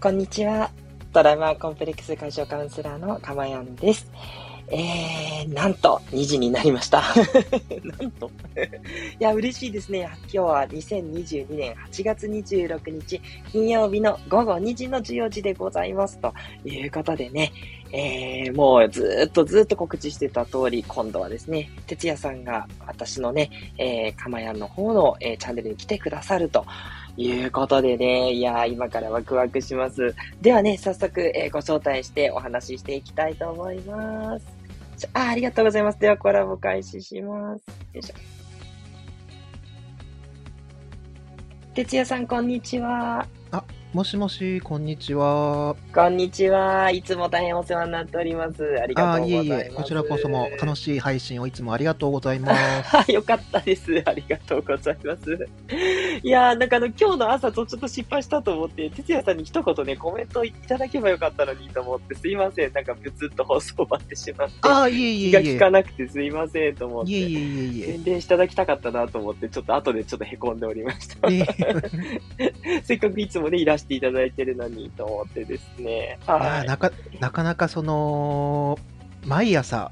[0.00, 0.70] こんにちは。
[1.12, 4.08] トラウマコンプレックス解消カウンセラーのかまやんです。
[4.68, 7.02] えー、なんと、2時になりました。
[7.98, 8.30] なんと？
[9.18, 10.02] いや、嬉しいですね。
[10.02, 16.18] 今日は2022年8月26日、金曜日の午後2時の14時でございます。
[16.18, 16.32] と
[16.64, 17.50] いうことでね、
[17.90, 26.64] えー、もうずっとずっと告知してた通り、今度はですね、哲也さんが私のね、えー、かまやんの方の、えー、チャンネルに来てくださると
[27.18, 30.14] いうことでね、いや、今からワクワクします。
[30.40, 34.46] ではね、早速、えー、ご招待してお話ししていきたいと思います。
[35.14, 35.98] あありがとうございます。
[35.98, 37.64] ではコラボ開始します。
[37.92, 38.14] よいしょ。
[41.74, 43.26] 哲也さん、こんにちは。
[43.50, 43.64] あ、
[43.94, 45.74] もしもし、こんにちは。
[45.94, 46.90] こんにちは。
[46.90, 48.62] いつも大変お世話になっております。
[48.82, 49.52] ありがとうございます。
[49.54, 53.08] あいえいえ、こちらこそも楽しい配信をいつもありがとうございます。
[53.10, 54.02] よかったです。
[54.04, 55.48] ありがとうございます。
[56.22, 62.72] いやー、なんかあの、今日の朝とちょっと失敗したと思って、哲也さんに一言ね、コメントいただけばよかったのにと思って、すいません。
[62.74, 64.54] なんかブツッと放送終ってしまって。
[64.68, 65.30] あいえいえいえ。
[65.30, 67.10] 気が利かなくてすいませんと思って。
[67.10, 67.86] いえいえいえいえ。
[67.94, 71.28] 宣伝していただきたかったなと思って、ちょっと後でちょっと凹んでおりました。
[72.84, 76.18] せっかくいつもね、いらしていただいてるのにと思ってですね。
[76.26, 76.66] はい。
[76.66, 78.78] なかなかなかその、
[79.26, 79.90] 毎朝、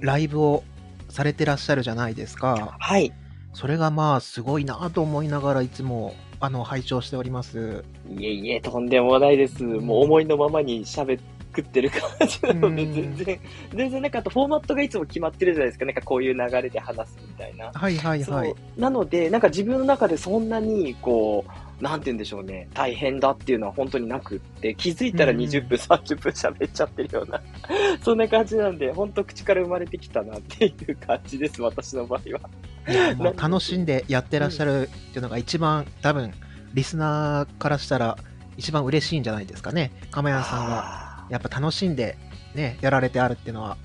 [0.00, 0.64] ライブを
[1.08, 2.76] されてらっしゃるじゃないですか。
[2.78, 3.12] はい。
[3.52, 7.84] それがまあ、すごいなと思いながらいつも、あの、拝聴しております。
[8.18, 9.62] いえいえ、とんでもないです。
[9.62, 13.40] もう思いのままに喋ってってる感じなので、全然、
[13.74, 15.84] 全然なんかあとフォーマットがいつも決まってるじゃないですか。
[15.84, 17.70] なんかこういう流れで話すみたいな。
[17.72, 18.54] はいはいはい。
[18.76, 27.42] なので、なんか自分の中でそんなに、こう、なんて言うんでしょうね、大変だっていうのは本当になくって、気づいたら20分、30分喋っちゃってるような、
[28.02, 33.34] そんな感じなんで、本当口から生まれてきたなっていう感じです、私の場合は。
[33.36, 36.32] 楽しんでやってらっしゃるっていうのが一番、多分、
[36.74, 38.18] リスナーからしたら
[38.56, 39.92] 一番嬉しいんじゃないですかね。
[40.10, 42.16] 亀谷さんが、やっぱ楽しんで
[42.54, 43.76] ね、やられてあるっていうのは、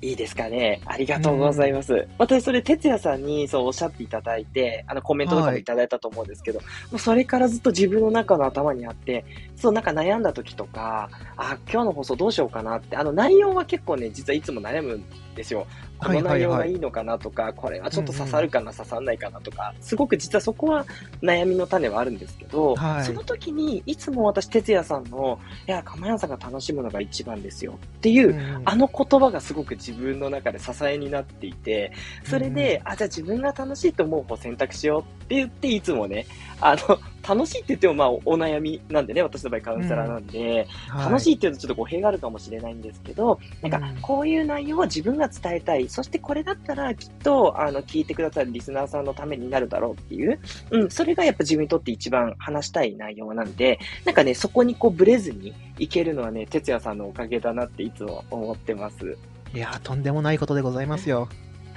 [0.00, 0.80] いいですかね。
[0.86, 1.92] ありがとうございます。
[1.92, 9.24] うん、私、それ、哲也さんにそうおっしゃっていただいて、あの、コメントとかもいただいたと思うんですけど、はい、もうそれからずっと自分の中の頭にあって、
[9.58, 15.04] そう、なんか悩んだ時とか、あ、今日の放送どうしようかなって、あの、内容は結構ね、実はいつも悩むん
[15.34, 15.66] ですよ。
[15.98, 20.86] この内容がいいのかなとか、これはちょっと刺さるかな、刺さんないかなとか、すごく実はそこは
[21.22, 31.90] 悩みの種はあるんですけど、はい、その時にいつも私、哲也さんの、いや、かまやさんが楽しむのが一番ですよっていう、うん、あの言葉がすごく自分の中で支えになっていて、
[32.22, 36.26] それで、うん、あ、じゃあ自分が楽しいと思う方選択しようって言って、いつもね、
[36.60, 45.88] あの、楽しいって言ってもまあお悩みなんでね、私の場合カウンセラーなんで、うんはい、楽しいって言うとちょっと語弊があるかもしれないんですけど、なんかこういう内容を自分が伝えたい。
[45.88, 50.38] そしてこれだったらきっとあの聞いてくださるリスナーさんのためになるだろうっていう、
[50.70, 59.16] うん、それがやっぱ自分にとって一番話したい内容なんで、なんかね、そこにこうブレずにいけるのはね、哲也さんのおかげだなっていつも思ってます。
[59.54, 61.28] いやとんでもないことでございますよ。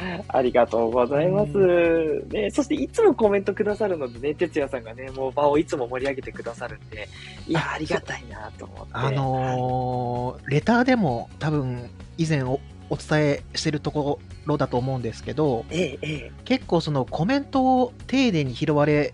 [0.27, 2.23] ありがとうございます。
[2.29, 7.07] ね、そしていつもコメントくださるのでね、哲也さんがね、もう場をいつも盛り上げてくださるんで、
[7.47, 8.91] いや、ありがたいなと思って。
[8.93, 19.13] あのー、レターでも多分以前おお伝えしてるところだと思うんですけど、ええ、結構そのコメントを丁寧に拾われ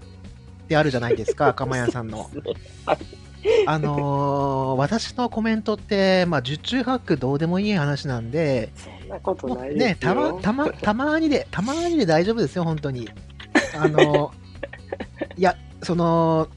[0.68, 2.30] てあるじゃないですか、 釜屋さんの。
[3.68, 8.72] あのー、私のコメントって、まあ、十中八九どうでもいい話なんで、
[9.08, 9.88] なことないですよ。
[9.90, 13.10] ね、たま、たま、たまにで、たまにで大丈夫ですよ、本当に。
[13.80, 14.34] あの、
[15.38, 16.50] いや、その、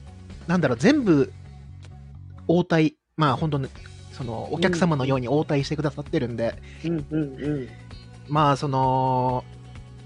[0.47, 1.31] なんだろう、全部、
[2.47, 3.67] 応対、まあ、本当に、
[4.11, 7.05] その、お客様のように応対してくださってるんで、うん。
[7.09, 7.25] うんう
[7.61, 7.67] ん、
[8.27, 9.43] まあ、その、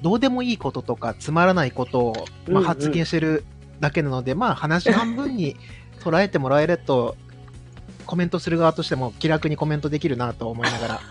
[0.02, 3.44] どうでもいいこととか、つまらないことを、まあ、発言してる
[3.80, 5.56] だけなので、うんうん、まあ、話半分に
[6.02, 7.16] 捉えてもらえると、
[8.06, 11.02] コメントする側としても気楽にコメントできるなと思いながら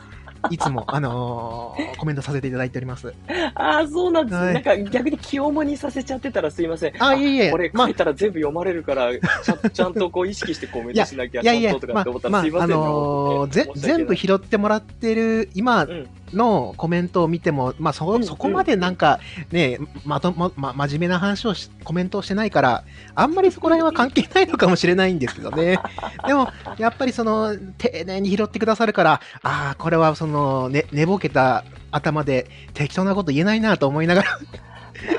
[0.51, 3.13] いつも、 あのー、コメントさせていただいております。
[3.55, 6.93] ああ、そうなんです、はい、なんか逆に気重にさせちゃってたらすいません。
[6.99, 7.51] あ、いえいえ。
[7.51, 15.87] これ書いたら全部読まれるから、ちゃ ちゃんとこう意識してコメントしなきゃ、いやいやとかって思ったらすいません、まあ、あのー、全部拾ってもらってる、今
[16.33, 22.85] のコメントを見ても、まあそ、そこまでなんかね、まとま、ま、真面目な話をし、コメントをしてないから、
[23.15, 25.79] あんまりそこら辺は関係ないのかもしれないんですけどね。
[26.27, 26.49] でも、
[26.79, 34.39] やっぱりその、丁寧に拾ってくださるから、ああ、これはその、ね、寝ぼけた頭で適当なこと言えないなと思いながら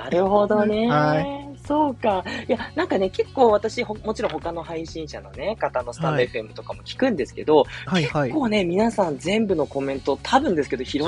[0.03, 0.89] なるほどね。
[0.89, 1.44] はい。
[1.65, 2.23] そうか。
[2.47, 11.01] いや、なんかね、結構私、もちろん他の配信者のね、方のスタンド FM とかも聞くんですけど、はいはい、結構ね、皆さん全部のコメント、多分ですけど、拾っ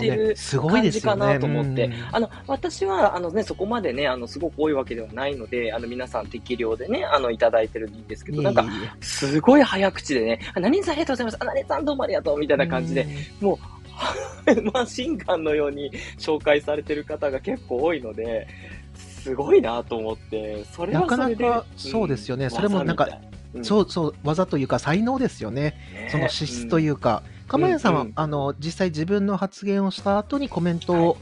[0.00, 0.36] てる
[0.68, 8.64] 感じかなと思って、ねね、あの、私は、あのね、そこまでね、あの、すごく多いわけではないので、あの、皆さん適量でね、あの、いただいてるんですけど、なんか、
[9.00, 13.06] すごい早口でね、何さんありがとうございます、あ、何さんどうもありがとう、みたいな感じで、
[13.40, 13.80] もう、
[14.72, 18.48] マシンガンのように紹介されてる方が結構多いので、
[19.20, 23.08] すごいなと思って、それはそれでなかなかそうですよね、うん、それもなんか、
[23.54, 26.08] うん、そうそう、技というか才能ですよね、ね。
[26.10, 31.18] その資質というか、鎌、谷さんは、うんうん、あの実際自分の発言をした後にコメントを、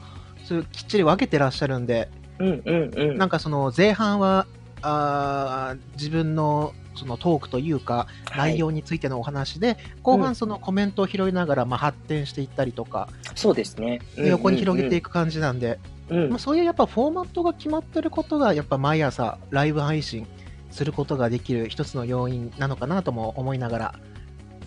[0.48, 2.08] はい、きっちり分けてらっしゃるんで、
[2.38, 4.46] うんうんうん、なんかその前半は
[4.82, 14.00] あ自分のそのトークというか、内容についてのお話で、はい、後半そのコメントを拾いながら、まあ、発展していったりとか、そうですね。
[14.16, 15.78] 横に広げていく感じなんで、
[16.10, 20.26] まあ、そういうやっぱフォーマットが決まってることが、やっぱ毎朝ライブ配信
[20.70, 23.94] することができる一つの要因なのかなとも思いながら、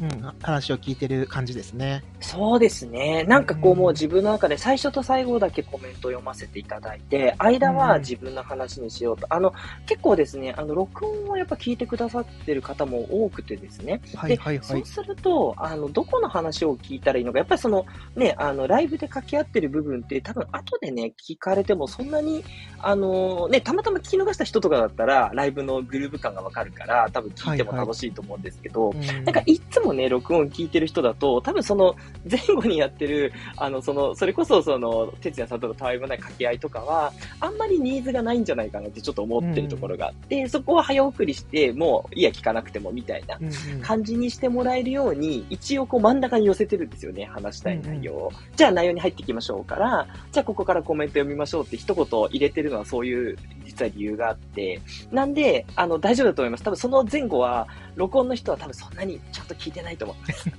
[0.02, 2.04] うん、話を聞いてる感じですね。
[2.20, 3.24] そうですね。
[3.26, 9.28] なんかこう、もう自分の中で最初と最後だけコメントを読ませていただいて、間は自分の話にしようと。
[9.30, 9.54] あの、
[9.86, 14.02] 結構ですね、あの、録音をやっぱ聞いてくださってる方も多くてですね。
[14.16, 14.66] はいはいはい。
[14.66, 22.44] そうすると、あの、どこの話を聞いたらいいのか、やっぱりその、ね、あの、ライブで掛け合ってる部分って多分後でね、聞かれてもそんなに、
[22.80, 31.96] あの、ね、たまたま聞き逃した人とかだったら、ライブのグルーヴ感がわかるから、多分聞いても楽しいと思うんですけど、はいはい、なんかいつもね、録音聞いてる人だと、多分その
[32.30, 43.38] 前後にやってる、あの、その、それこそその、哲也さんとのたわいもない掛け合いとかは、あんまりニーズがないんじゃないかなってちょっと思ってるところがあって、うん、そこは早送りして、もう、いや、聞かなくてもみたいな
[43.82, 48.32] 感じにしてもらえるように、一応こう真ん中に寄せてるんですよね、話したい内容を。
[48.34, 54.80] うん、じゃあ内容に入っていきましょうから、じゃあここからコメント読みましょうって一言入れてるのはそういう実は理由があって、
[55.12, 56.64] なんで、あの、大丈夫だと思います。
[56.64, 60.50] 多分その前後は、録音の人は多分そんなにちゃんと聞いてないと思います。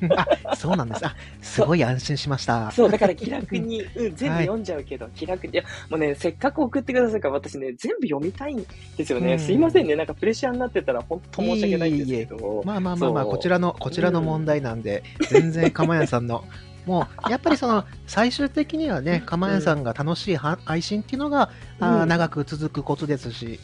[0.44, 1.06] あ、そうなんです。
[1.06, 2.70] あ、すごい安心しました。
[2.70, 5.60] そう、だから気楽に、 うん、全部読んじゃうけど、はい、気楽に。
[5.90, 8.64] もうね、せっかく送ってくださるから私ね、全部読みたいん
[8.96, 9.34] ですよね。
[9.34, 9.96] うん、すいませんね。
[9.96, 12.60] なんかプレッシャーになってたら本当申し訳ないんですけど。
[12.60, 16.44] いいまあまあまあまあ、こちらの、こちらの問題なんで、うん、全然、かまやさんの
[16.86, 21.50] もうやっぱりその最終的にはね、かまやさんが楽しい配信っていうのが、
[21.80, 23.60] うん、あ長く続くことですし、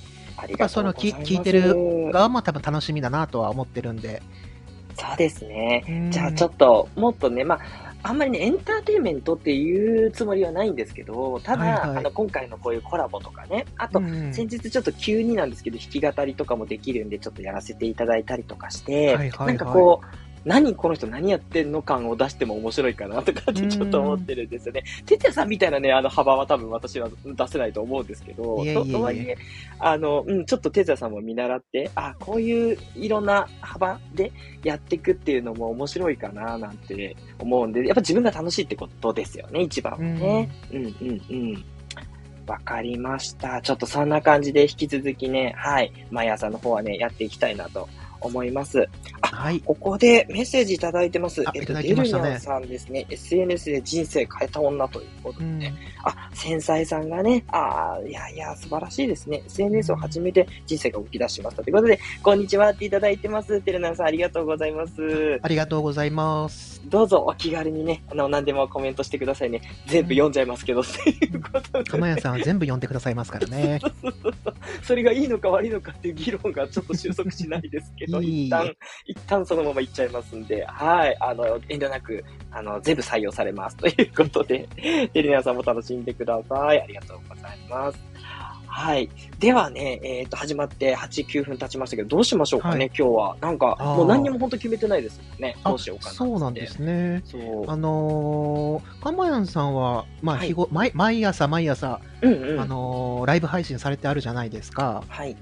[0.46, 4.22] やっぱその聞いてる側も多分楽しみだなとは思ってるんで。
[4.94, 6.08] そうですね。
[6.10, 7.60] じゃあちょっと、もっとね、まあ、
[8.02, 14.00] あんまりね、エンターテインメントっていうつもりはないんですけど、ただ、はいはい、あの、今回のこういうコラボとかね、あと、
[14.32, 24.82] 先日ちょっと急になんですけど、弾き語りとかもできるんで、ちょっとやらせていただいたりとかして、はいはいはい、なんかこう、何この人何やってんの感を出しても面白いかなとかってちょっと思ってるんですよね。
[25.04, 29.36] 哲也さんみたいなね、あの幅は多分私は出せないと思うんですけど、ととはいえ、
[29.78, 34.32] あの、うん、ちょっと哲也さんも見習って、あ、こういういろんな幅で
[34.64, 40.50] やっていくっていうのも面白いかななんて思うんで、やっぱ自分が楽しいってことですよね、一番はね。
[40.72, 41.64] うん、うん、うんうん
[42.46, 43.60] わかりました。
[43.60, 48.88] ちょっとそんな感じで引き続きね、はい、毎朝の方はね、やっていきたいなと思います。
[49.20, 49.60] あ、はい。
[49.60, 51.42] ここでメッセージいただいてます。
[51.54, 53.06] えっと、デルニャンさんですね。
[53.08, 55.74] SNS で人生変えた女ということでね。
[56.04, 59.42] うん、あ、繊細さんがね、あいやいや、素晴らしいですね。
[59.46, 61.62] SNS を始めて人生が動き出しました。
[61.62, 63.62] ということで、こんにちはっていただいてます。
[63.64, 65.38] デルニャンさん、ありがとうございます。
[65.42, 66.80] ありがとうございます。
[66.86, 69.60] どうぞお気軽にね、あの、何でもコメントしてくださいね。
[69.86, 71.90] 全部読んじゃいますけど、っていうことで。
[71.90, 73.80] 釜屋さんは全部読んでくださいますからね。
[74.82, 78.74] それがいいのか悪いのかっていう議論がちょっと収束しないですけど、一旦、
[79.06, 83.76] 一旦そのままいっちゃいますんで、はい、あの、遠慮なく、あの、全部採用されます。
[83.78, 84.68] ということで、
[85.12, 86.82] テリナさんも楽しんでください。
[86.82, 87.98] ありがとうございます。
[88.68, 89.10] はい。
[89.40, 93.36] ではね、えっ、ー、と、始まって8、9分経ちましたけど、どうしましょうかね、はい、今日は。
[93.40, 95.56] なんか、もう何にも本当決めてないですもんね。
[95.64, 97.22] どうしようかなそうなんですね。
[97.24, 97.68] そう。
[97.68, 105.02] あのー、かまやんさんは、まあ、日ご、毎毎朝毎朝、うんうん、あのー、ライブ配信されてあるじゃないですか。
[105.08, 105.36] はい。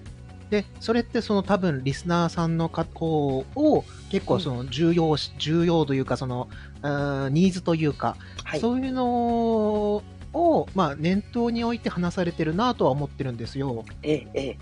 [0.50, 6.48] で、それってその多分リスナーさんの方を結構その重要、うん、重要というかその、
[6.82, 13.84] ニーズというか、はい、そういうのを、まあ、念頭に置いて話されてるなとは思ってるんですよ。
[14.02, 14.58] ええ、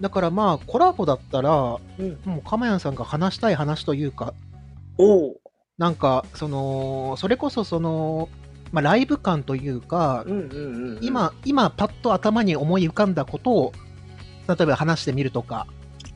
[0.00, 4.34] だからまあ、コラボだったら、うん、もう、かまやんさんが話したい話というか、
[4.98, 5.34] お
[5.78, 8.28] なんか、その、それこそその、
[8.72, 10.24] まあ、ライブ感というか、
[11.00, 13.72] 今、今、パッと頭に思い浮かんだことを、
[14.48, 15.66] 例えば話してみるとか。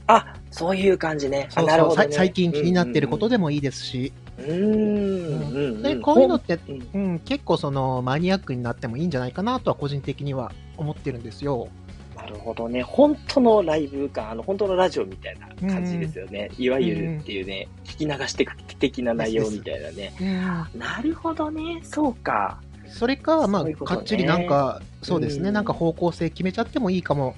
[0.09, 1.49] あ、そういう感じね。
[1.51, 4.13] そうそう、ね、最近気になってることでもいいですし。
[4.39, 5.83] うん。
[5.83, 6.59] で、こういうのって、
[6.95, 11.69] うん、結構そのマニアックになってもいいんじゃないかなとは個人的には思ってるんですよ。
[12.15, 12.83] ななるほどね。
[12.83, 16.51] 本当のライブ感、あの、本当のラジオみたいな感じですよね。
[16.59, 20.13] いわゆるっていうね、聞き流していく的な内容みたいなね。
[20.75, 21.81] なるほどね。
[21.85, 22.61] そうか。
[22.89, 27.37] それか、まあ、ううね、かっちりなんか、そうですね、なんか方向性決めちゃってもいいかも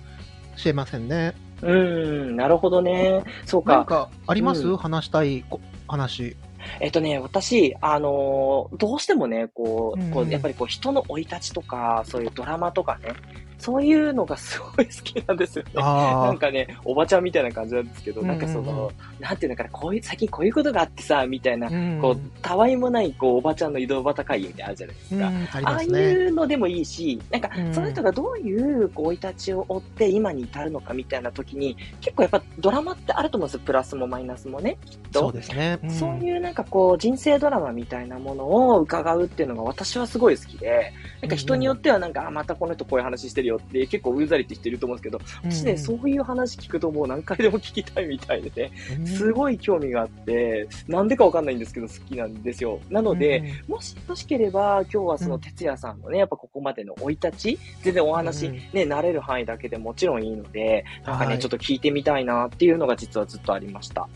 [0.58, 1.34] しれませんね。
[1.62, 3.22] うん、なるほどね。
[3.44, 3.84] そうか。
[3.84, 5.44] かあります、うん、話したい
[5.86, 6.36] 話。
[6.80, 13.12] えっとね、私、あのー、どうしてもね、こう、うん、こうやっぱりこう人の生い立ちとか、そういうドラマとかね、
[13.58, 15.70] そういうのがすごい好きなんですよね。
[15.74, 21.68] なんかね、おばちゃんみたいな感じなんですけど、なんかその、なんていうのかな、こういう、最近こういうことがあってさ、みたいな、
[22.00, 25.70] こう、たわいもない、こう、おばちゃんの移動旗会議みたいなのあるじゃないですか。
[25.70, 33.60] ああいうのでもいいし、なんか、その人がどういう、こう、生い立ちを追って今に至るのかみたいな時に、結構やっぱドラマってあると思うんですよ。
[33.64, 35.20] プラスもマイナスもね、きっと。
[35.20, 35.78] そうですね。
[35.88, 52.80] そういうなんかこう、人生ドラマみたいなものを伺うっていうのが私はすごい好きで、なんか人によってはなんか、あ、またこの人こういう話してるよって結構ざりってしてると思うんですけど、私ね、そういう話聞くともう何回でも聞きたいみたいでね、すごい興味があって、なんでかわかんないんですけど好きなんですよ。
[52.90, 64.08] なので、もしよしければ、今日はその哲也さんのね、やっぱここまでの生い立ち、全然お話、ね、慣れる範囲だけでもちろんいいので、なんかね、ちょっと聞いてみたいなっていうのが実はずっとありました。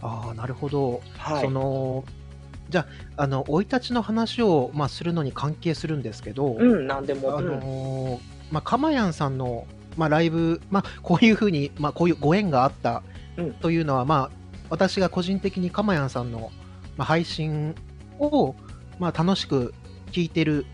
[0.00, 1.00] ああ、なるほど。
[1.16, 1.44] はい。
[1.44, 2.04] その、
[2.70, 7.36] じゃあ、あの、生い立ちの話を、まあ、するのに関係するんですけど、うん、なんでも。
[7.36, 13.02] あのーまあ、かまやんさんの、まあ、ライブ、まあ、こういうふうに、まあ、こういうご縁があった
[13.60, 14.30] というのは、うん、まあ、
[14.70, 16.50] 私が個人的にかまやんさんの、
[16.96, 17.74] まあ、配信
[18.18, 18.54] を、
[18.98, 19.74] まあ、楽しく
[20.12, 20.66] 聞いてる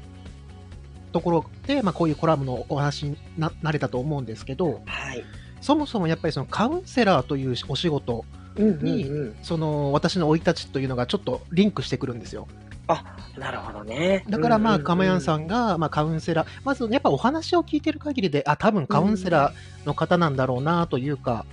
[1.13, 5.25] ところで、まあ、こういうコラムのお話にななれたと思うんですけど、はい、
[5.61, 8.25] そもそもやっぱりそのカウンセラーというお仕事
[8.59, 12.49] に、うんうんうん、その私の生い立ちというのがちょっとリンクしてくるんですよ。
[12.87, 14.25] あ、なるほどね。
[14.29, 21.47] だからまあ、かまやんさんが、まあ、カウンセラー、まずやっぱお話を聞いてる限りで、あ、多分カウンセラーの方なんだろうなというか。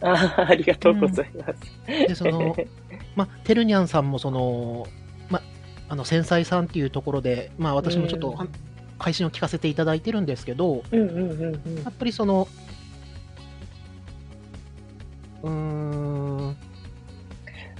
[0.00, 1.54] あありがとうございます。
[1.88, 2.56] うん、で、その、
[3.16, 4.86] まあ、てるにゃんさんもその、
[5.28, 5.42] まあ、
[5.90, 8.38] あの、繊細さんっていうところで、まあ、私もちょっと、
[8.98, 12.48] 配信を聞かせていただいてるんですけど、やっぱりその、
[15.42, 16.56] うーん、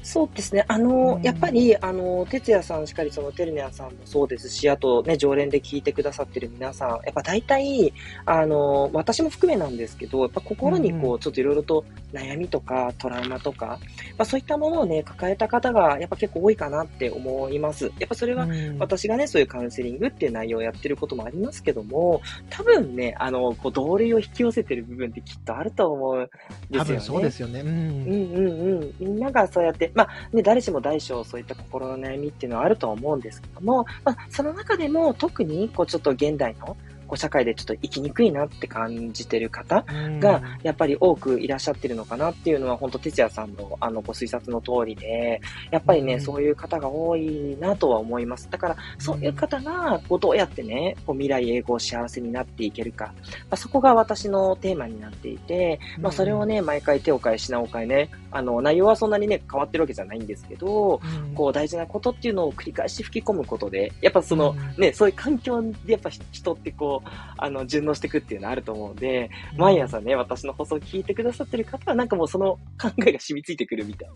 [0.08, 0.64] そうですね。
[0.68, 7.92] あの、うん、やっぱり、あの、哲也さんしかり、その、テルネアさんもそうですし、あとね、常連で聞いてくださってる皆さん、やっぱ大体、
[8.24, 11.84] あの、私も含めなんですけど、やっぱ心にこう、ちょっといろいろと
[12.14, 13.78] 悩みとか、トラウマとか、
[14.16, 17.92] まあ、そういったものをね、抱えた方が、やっぱ結構多いかなって思います。
[17.98, 18.48] やっぱそれは、
[18.78, 26.78] 私がね、そういうカウンセリングっていう内容をやってることもありますけども、多分ね、あの、こう、同類を引き寄せてる部分ってきっとあると思うんですよね。
[26.78, 27.60] 多分そうですよね。
[27.60, 27.68] うん。
[27.68, 28.94] うんうんうん。
[28.98, 36.76] みんながそうやって、まあ、ね、誰しも大小そういった心の悩みっていうのはあると思うんですけども、まあ、その中でも特に、こう、ちょっと現代の
[37.08, 39.84] こう社会でちょっと生きにくいなって感じてる方
[40.20, 48.48] が、やっぱり多くいらっしゃってるのかなっていうのは、本当哲也さんのあのご推察の通りで、やっぱりね、そういう方が多いなとは思います。
[48.50, 53.12] だから、そういう方が、こうどうやってね、こう未来永劫幸せになっていけるか、ま
[53.50, 61.00] あ、そこが私のテーマになっていて、まあ、それをね、毎回手を変え品を変えね、あの、内容はそんなにね、変わってるわけじゃないんですけど、
[61.34, 66.97] こう大事なことっていうのを繰り返し吹き込むことで、やっぱその、ね、そういう環境でやっぱ人ってこう、
[67.36, 74.10] あの、順応していくっていうのはあると思うので、毎朝ね、私の放送を聞いてくださってる方は、なんかもうその考えが染みついてくるみたい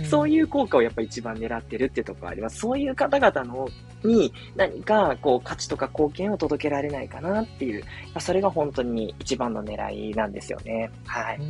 [0.00, 2.58] な、そういう効果をやっぱ一番狙ってるっていうところあります。
[2.58, 3.68] そういう方々の、
[4.04, 7.84] に何か、こう、価値とか貢献を届けられないかなっていう、
[8.18, 10.90] それが本当に一番の狙いなんですよね。
[11.06, 11.40] はい。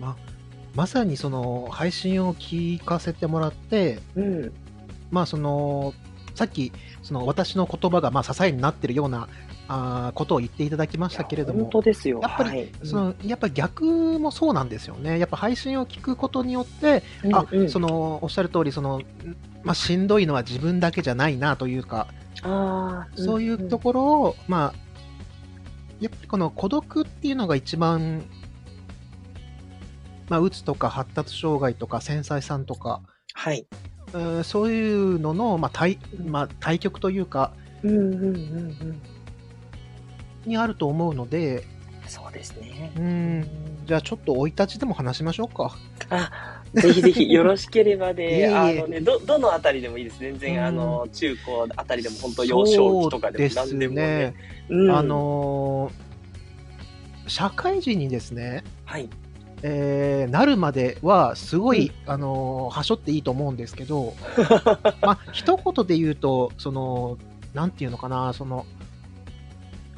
[0.00, 0.16] ま
[0.74, 4.52] まさにその配信を聞かせてもらって、うん、
[5.10, 5.94] まあその
[6.34, 9.28] さっきその私の言葉がまあ支えになってるような
[9.72, 12.18] あことを言っていただきましたけれども、本当ですよ。
[12.20, 19.00] やっぱり、はい、そのやっぱ逆もそうなんですよね、やっぱ配信を聞くことによって、うんあそのおっしゃる通りその
[19.62, 22.08] まあ、しんどいのは自分だけじゃないなというか、
[22.42, 24.74] あそういうところを、まあ、
[26.00, 28.24] やっぱりこの孤独っていうのが一番、
[30.28, 33.02] まあ、うつとか発達障害とか繊細さんとか、
[33.34, 33.66] はい、
[34.14, 39.02] うそういうのの、まあ対まあ、対極というか、うんうんうんうん
[40.46, 41.64] にあると思うので、
[42.10, 42.92] そうですね。
[42.96, 43.46] うん。
[43.86, 45.76] じゃあちょっと生い立ちでも話しましょうか。
[46.10, 50.18] あ、ぜひぜひよろしければ で、あのね、ど、どのあたりでもいいです。
[50.18, 54.34] 全然、あの、中高あたりでも本当幼少期とかでも何でもね。
[54.68, 59.08] うん、あのー、社会人にですね、はい。
[59.62, 64.14] えー、なるまではすごい、うん、あのー、はしょっていいと思うんですけど、
[65.02, 67.18] まあ、一言で言うと、その、
[67.54, 68.66] なんていうのかな、その、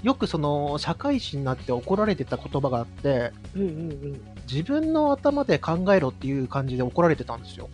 [0.02, 4.20] よくその社会人になって怒られてた言葉があって、うんうんうん。
[4.50, 7.68] 自分の頭で考えろっていう感じで怒られてたんですよ。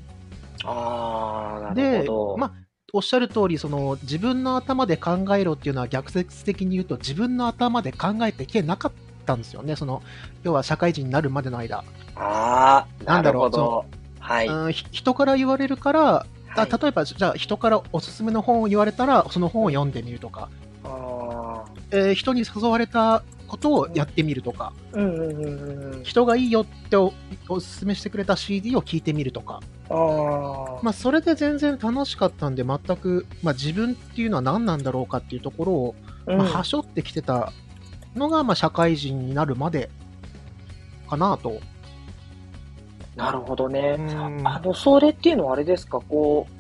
[0.64, 2.52] ああ、なるでほど。、まあ、
[2.92, 8.92] おっしゃる通り、その自分の頭で考えろっていうのは逆説的に言うと、自分の頭で考えてきてなかっ
[9.24, 9.76] たんですよね。
[9.76, 10.02] その、
[10.42, 11.84] 要は社会人になるまでの間。
[12.16, 13.84] ああ、なだろうなんるほど。
[14.20, 14.46] はい。
[14.46, 20.67] うんひ人から言われるから、はいあ例えば、じゃあ人からおすすめの本を言われたら、その本を読んでみるとか、あ
[21.90, 26.04] えー人に誘われたことをやってみるとか、ーうんうんうんうん。
[26.04, 27.12] 人がいいよってお
[27.48, 30.80] おすすめしてくれた CD を聞いてみるとか、ああ。
[30.82, 35.94] まあ、それで全然楽しかったんで、全く、まあ、自分っていうのは何なんだろうかっていうところを、
[36.26, 37.52] うんまあ、はしょってきてた
[38.14, 39.90] のが、まあ、社会人になるまで
[41.08, 41.60] かなと。
[43.16, 43.96] なるほどね。
[43.98, 46.57] うんあの、それっていうのはあれですか、こう、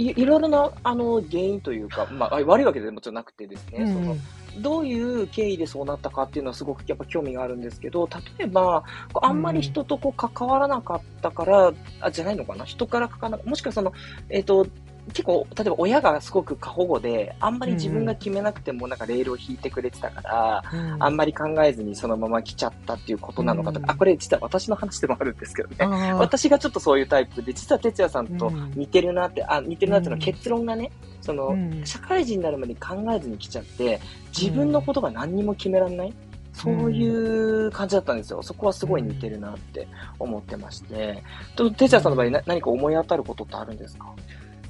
[0.00, 4.16] いいろいろな、あの、原因というか、まあ、あ悪いわけでもちろんなくてですね、その、
[4.58, 8.84] どういう経緯でそうなったかっていうのはすごくやっぱ興味があるんですけど、例えば、
[9.22, 13.92] あんまり人とこう関わらなかったから、あ、じゃないのかな人から関わらなもしくはその、
[14.28, 14.66] えっ、と、
[15.12, 21.02] 結構、例えば親がすごく過保護で、あんまり自分が決めなくてもなんかレールを引いてくれてたから、うん。
[21.02, 23.90] あんまり考えずにそのまま来ちゃったっていうことなのかとか、うん。
[23.92, 26.12] あ、これ実は私の話でもあるんですけどね。
[26.14, 28.72] 私がちょっとそういうタイプで、実は哲也さんとうん。
[28.74, 30.90] 似てるなって、あ、似てるなっていうのうんは結論がね、
[31.20, 31.82] その、うん。
[31.84, 34.00] 社会人になるまで考えずに来ちゃって、
[34.36, 36.12] 自分のことが何にも決められない、
[36.52, 38.42] そういう感じだったんですよ。
[38.42, 39.86] そこはすごい似てるなって
[40.18, 41.22] 思ってまして。
[41.54, 44.12] と、哲也さんの場合な何か思い当たることってあるんですか？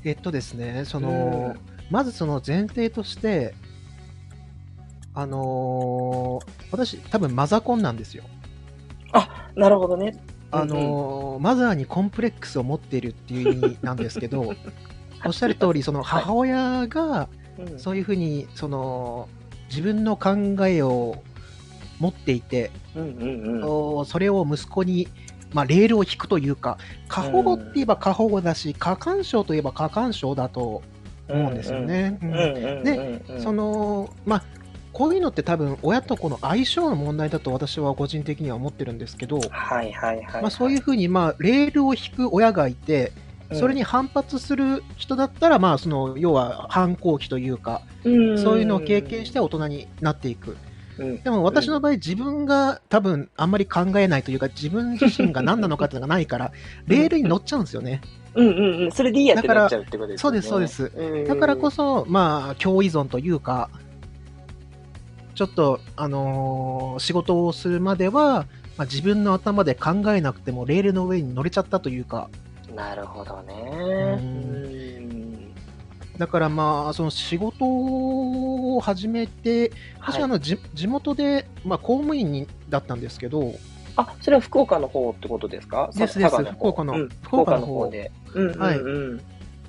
[0.04, 1.54] えっとですね、その、
[1.90, 3.54] まずその前提として、
[5.14, 8.24] あのー私、多分マザコンなんですよ。
[9.56, 10.16] なるほどね。
[10.52, 14.54] あのーマザーにコンプレックスを持っているっていう意味なんですけど、
[15.24, 17.28] おっしゃる通り、その母親が
[17.58, 19.28] うんそういうふうに、その、
[19.68, 21.22] 自分の考えを
[21.98, 23.64] 持っていて、うんうんうん。
[23.64, 25.08] おそれを息子に、
[25.52, 26.78] まあ、レールを引くというか、
[27.08, 30.82] 過保護って言えば過保護だし、過干渉といえば過干渉だと
[31.28, 32.18] 思うんですよね。
[32.84, 34.44] でうんその、まあ、
[34.92, 40.42] こういうのって多分、親と子の相性の問題だと私は個人的には思ってるんですけど、はいはいはい。
[40.42, 50.56] まあ、そういうふうに、まあ、レールを引く親がいて、うんそれに反発する人だったら、まあ、その要は反抗期というか、うんそういうのを経験して大人になっていく。
[51.00, 56.52] うんでも私の場合、自分が多分あんまり考えないというか、自分自身が何なのかっていうのがないから、
[56.86, 58.00] レールに乗っちゃうんですよね。
[58.34, 58.92] うんうんうん。
[58.92, 60.42] それでいいやってなっちゃうってことですよね。
[60.42, 63.70] そうですそうですだからこそ、そ、まあ、共依存というか、
[65.34, 72.28] ちょっと、あのー仕事をするまでは、まあ、自分の頭で考えなくてもレールの上に乗れちゃったというか、
[72.74, 74.99] なるほどね。
[76.20, 83.54] だからまあ、その仕事を始めて、私はあの、じ地元で、まあ、公務員にだったんですけど、
[83.96, 85.88] あ、それは福岡の方ってことですか？
[85.96, 86.44] ですです。
[86.52, 87.08] 福岡のうん。
[87.08, 88.12] 福福岡岡の方で。
[88.34, 88.60] うんうんうん。
[88.60, 88.78] はい。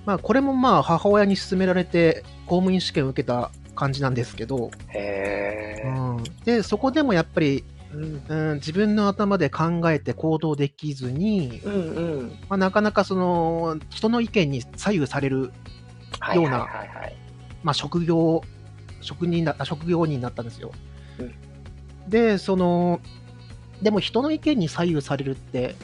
[0.05, 5.87] まあ、これもまあ、母親に勧められて、公務員試験を受けた感じなんですけど、へえ。
[5.87, 8.23] うん、で、そこでもやっぱり、うん。
[8.27, 11.77] うん、自分の頭で考えて行動できずに、うんう
[12.23, 12.29] ん。
[12.49, 15.51] まあ、なかなかその人の意見に左右される、はい
[16.35, 16.67] ような。
[17.63, 18.41] まあ、職業
[19.01, 20.71] 職人だ職業人になったんですよ。
[21.19, 21.33] うん
[22.07, 22.99] でその
[23.81, 25.75] でも人の意見に左右されるって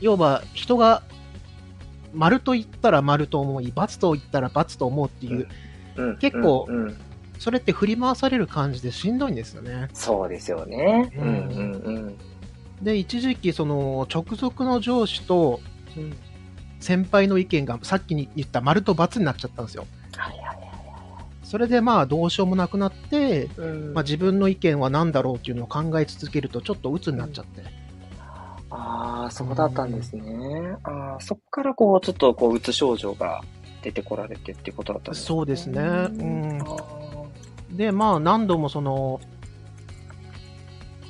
[0.00, 1.02] 要は人が
[2.12, 5.48] 丸と言ったら丸と思い×と言ったら×と思うっていう、
[5.96, 6.96] うん結構うんうん
[7.38, 9.88] それって振り回される感じでしんどいんですよね。
[9.94, 11.10] そうですよね。
[11.16, 12.18] ううんんうんうん。
[12.82, 15.60] で一時期その直属の上司と
[15.96, 16.12] うん
[16.80, 19.86] 先輩の意見がさっきに言った丸と×になっちゃったんですよ。
[21.44, 27.62] それでまあどうしようもなくなって、うんまあ、自分の意見は何だろうっていうのを考え続けるとちょっと鬱になっちゃって。
[28.70, 30.76] ああ、そうだったんですね。
[30.84, 33.42] ああ、そこからこう、ちょっとこう、うつ症状が
[33.82, 35.26] 出てこられてっていうことだったんですね。
[35.26, 35.84] そうですねう
[36.22, 36.60] ん
[37.76, 39.20] でまあ何度もその、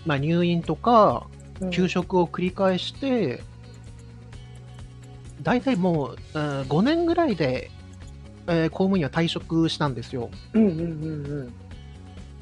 [0.04, 1.26] まあ、入院とか
[1.60, 3.42] うん休職を繰り返して、
[5.42, 7.70] 大体もう、うん5年ぐらいで、
[8.46, 10.30] えー公務員は退職したんですよ。
[10.54, 11.54] うんうんうんうん。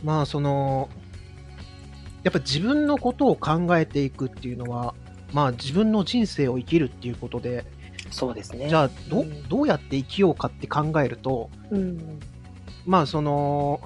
[0.05, 0.89] まあその
[2.23, 4.95] やっぱ自分のことを考えていくっていうのは
[5.33, 7.65] まあ自分の人生を生きるっていうことで
[8.11, 8.69] そうですね。
[8.69, 12.21] じゃあどうんどうやって生きようかって考えるとうん。
[12.87, 13.81] まあその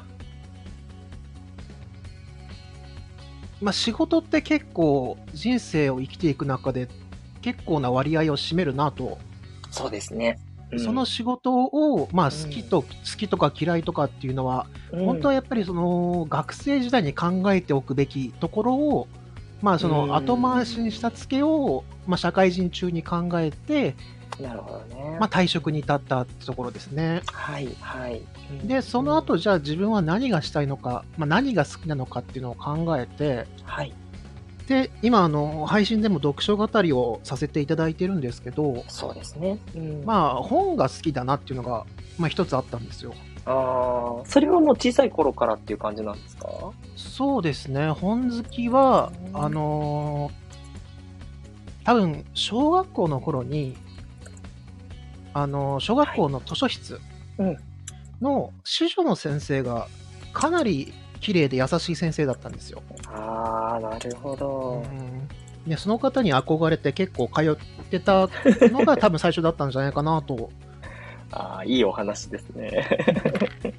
[3.60, 6.88] まあ仕事って結構人生を生きていく中で
[7.42, 9.18] 結構な割合を占めるなと
[9.72, 10.38] そうですね。
[10.78, 19.08] その仕事を、まあ、好きと、好きとか嫌いとかっていうのは、本当はやっぱりその学生時代に考えておくべきところを、
[19.60, 23.94] まあ、その後回しにした付けを、まあ、社会人中に考えて、
[24.40, 25.18] なるほどね。
[25.20, 27.20] まあ、退職に至ったところですね。
[27.26, 28.22] はい、はい。
[28.64, 33.92] で、その後、じゃあ自分は何がしたいのか、まあ、何が好きなのかっていうのを考えて、はい。
[34.68, 39.58] で、今、あの、配信でも読書語りをさせていただいてるんですけど、そうですね。
[39.74, 41.84] うん、まあ、本が好きだなっていうのが、
[42.18, 43.12] まあ、一つあったんですよ。
[43.44, 46.48] ああ、それはもう小さい頃からっていう感じなんですか？
[46.94, 49.44] そうですね、本好きは、うん。
[49.44, 50.42] あのー
[51.84, 53.76] 多分、小学校の頃に、
[55.34, 57.00] あのー小学校の図書室
[57.38, 57.56] うん。
[58.20, 59.88] の司書の先生が、
[60.32, 62.82] かなり綺麗で優しい先生だったんですよ。
[63.06, 64.84] ああ、なるほど。
[64.84, 65.28] うん
[65.66, 68.28] でその方に憧れて結構通ってた
[68.62, 70.50] のが多分最初だったんじゃないかなと。
[71.30, 72.84] ああ、いいお話ですね。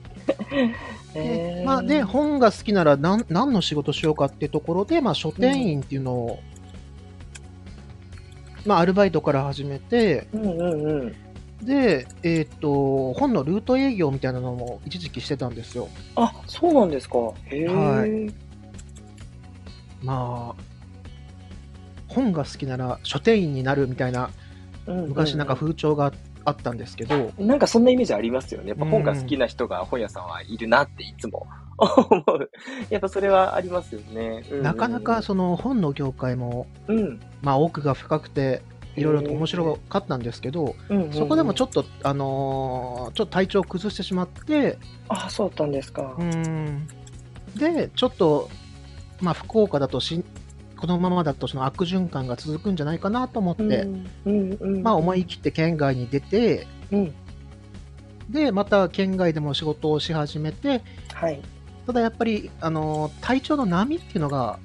[1.13, 6.39] で まあ、で、本が好きなら何何の仕事しようかっていうところで、まあ、書店員っていうのを、
[8.65, 11.15] まあ、アルバイトから始めて、うんうんうん。
[11.65, 15.89] で、えっ、と、本のルート営業みたいなのも一時期してたんですよ。
[16.15, 17.17] あ、そうなんですか。
[17.45, 17.67] へえ。
[17.67, 18.33] はい
[20.03, 20.63] まあ、
[22.09, 26.11] 本が好きなら書店員になるみたいな、うんうんうん昔なんか風潮が
[26.43, 28.69] あったんですけど、なんかそんなイメージありますよね。
[28.69, 31.47] やっぱ本が好きな人が本屋さんはいるなっていつも
[31.77, 32.49] 思う。
[32.91, 34.43] やっぱそれはありますよね。
[34.49, 37.21] うんうんなかなかその本の業界も、うん。
[37.41, 38.61] まあ、奥が深くて、
[38.95, 40.75] いろいろと面白かったんですけど、
[41.11, 44.77] そこでもちょっと、あのーちょっと体調を崩してしまって、
[45.07, 46.15] あ、そうだったんですか。
[46.17, 46.87] うん、
[47.55, 48.49] で、ちょっと、
[49.19, 50.25] まあ、福岡だとしん、
[50.77, 53.87] このままだとその悪循環が続くんじゃないかなと思って、
[54.81, 57.13] まあ、思い切って県外に出て、うん。
[58.29, 60.81] で、また県外でも仕事をし始めて、
[61.13, 61.41] はい。
[61.87, 64.59] ただやっぱり、あのー体調の波っていうのが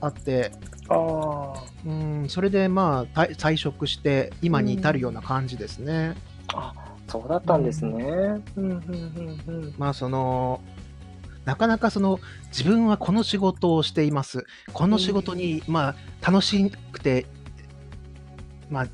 [0.00, 0.52] あって、
[0.90, 1.64] ああ。
[1.86, 6.14] うん、それでまあ、退退職して、今に至るような感じですね。
[6.54, 6.72] あ、
[7.08, 8.02] そうだったんですね。
[8.04, 8.72] うんうん
[9.46, 9.74] うんうん。
[9.78, 10.60] まあその
[11.44, 17.26] なかなかその自分はこの仕事をしていますこの仕事にまあ楽しくて
[18.68, 18.86] まあ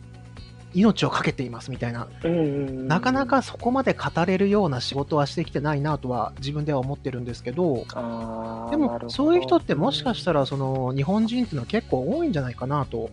[0.77, 3.27] 命を懸けていますみたいなうんうんうんなかな。
[3.27, 7.85] かそこまで語れるような仕事はしてきてないなとは自分では思ってるんですけど。
[8.71, 13.11] でもそういう人ってもしかしたらその日本人っていうのは結構多いんじゃないかなと。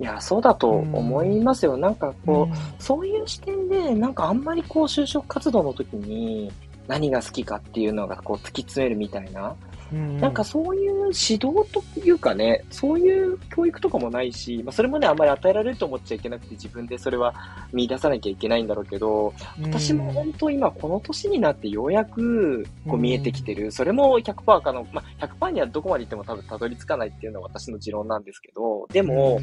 [0.00, 1.76] いや、そうだと思いますよ。
[1.76, 6.52] なんかこう、うんそういう視点で、なんかあんまりこう就職活動の時に
[6.86, 11.38] 何が好きかっていうのがこう突き詰めるみたいな、うんなんかそういう指導
[11.72, 17.34] というかね、そういう教育とかもないし、まあ、それもね、あんまり与えられると思っちゃいけなくて自分でそれは
[17.72, 29.40] 見出さなきゃいけないんだろうけど、私も本当今この年になってようやくこう見えてきてる、それも100%かの、まあ、100%にはどこまで行っても多分たどり着かないっていうのが私の持論なんですけど、でも、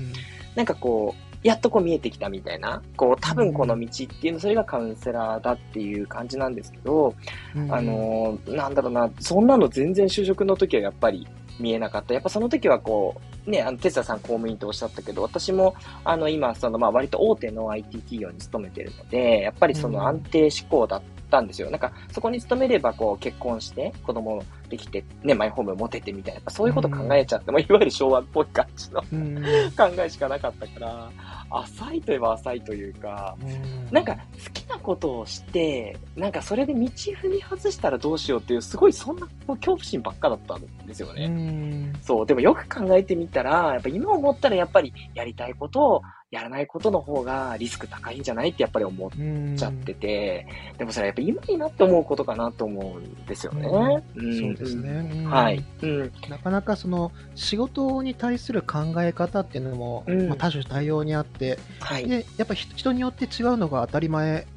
[0.55, 7.13] なんかこう、やっとこう見えてきたみたいな、こう多分この道っていうの、それがカウンセラーだっていう感じなんですけど、
[7.55, 11.27] うんあのーなんだろうな、そんなの全然就職の時はやっぱり
[11.59, 12.15] 見えなかった。
[12.15, 21.69] やっぱその時はこう、ね、あの、テスラさん公務員とおっしゃったけど、私も、あの、今、その、まあ、割と大手の IT 企業に勤めてるので、やっぱりそうんの安定志向だったんですよ。
[21.69, 29.35] なんか、そこに勤めれば、こう、結婚して、子供できて、ね、マイホーム持ててみたいな、そういうこと考えちゃって、もういわゆる昭和っぽい感じのうん。
[29.77, 31.11] 考えしかなかったから、
[31.49, 33.93] 浅いといえば浅いというか、うん。
[33.93, 34.19] なんか好
[34.53, 41.27] きなことをして、なんかそれで道踏み外したらどうしようっていう、すごいそんな恐怖心ばっかだったんですようね。
[41.27, 41.93] ん。
[42.01, 46.01] そう、でもよく考えてみたら、やっぱ今思ったらやっぱりやりたいことを
[46.31, 49.55] やらないことの方がリスク高いんじゃないってやっぱり思っうん。
[49.55, 50.45] ちゃってて、
[50.77, 53.67] でもそれはやっぱ今になって思うことかなと思うんですよね。
[53.67, 54.75] んです。
[54.75, 55.09] ね。
[55.13, 55.63] うんはい。
[55.81, 56.11] うん。
[56.29, 62.07] なかなかその仕事に対する考え方っていうのも、うんまあ、多種多様にあって、はい。
[62.07, 64.47] でやっぱり人によって違うのが当たり前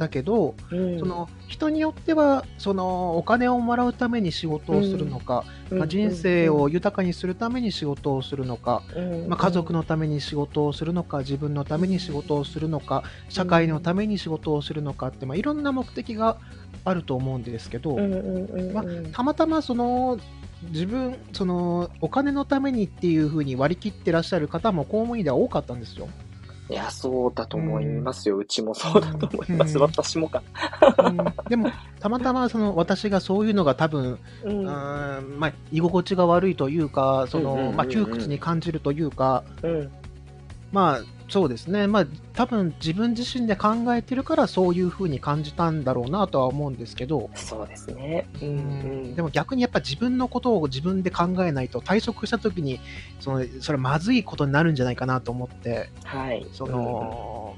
[0.00, 16.38] だけど、うんその人によってはそのお金をもらうために仕事をするのか、まあ、人生を、豊かにするために仕事をするのか、うんまあ、家族のために仕事をするのか自分のために仕事をするのか社会のために仕事をするのかって、まあ、いろんな目的が
[16.84, 17.96] あると思うんですけど、
[18.72, 20.18] まあたまたまその
[20.62, 26.08] 自分そのお金のためにっていうふうに割り切ってらっしゃる方も公務員では多かったんですよ。
[26.70, 28.36] いや、そうだと思いますよ。
[28.36, 29.76] うちもそうだと思います。
[29.76, 30.42] うん私もか。
[30.98, 31.16] うん
[31.48, 34.64] でもたまたまその私がそういうのが多分、ううんん
[35.38, 39.90] まあ、居心地が悪いというかその、まあ、窮屈に感じるというかうん。
[40.70, 41.86] まあ、そうですね。
[41.86, 48.26] まあ、多分自分自身で考えてるからそういう風に感じたんだろうなとは思うんですけど、そうですね。
[48.42, 48.58] うんううん
[49.12, 49.14] ん。
[49.14, 52.80] でも逆にやっぱ自分のことを自分で考えないと退職した時に、
[53.20, 56.44] その、それまずいことになるんじゃないかなと思って、はい。
[56.52, 57.54] その、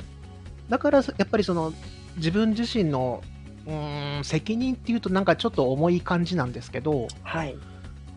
[0.69, 1.73] だからやっぱりその、
[2.17, 3.23] 自分自身の、
[3.67, 7.57] うーん、責任っていうとなんかちょっと重い感じなんですけど、うんはい。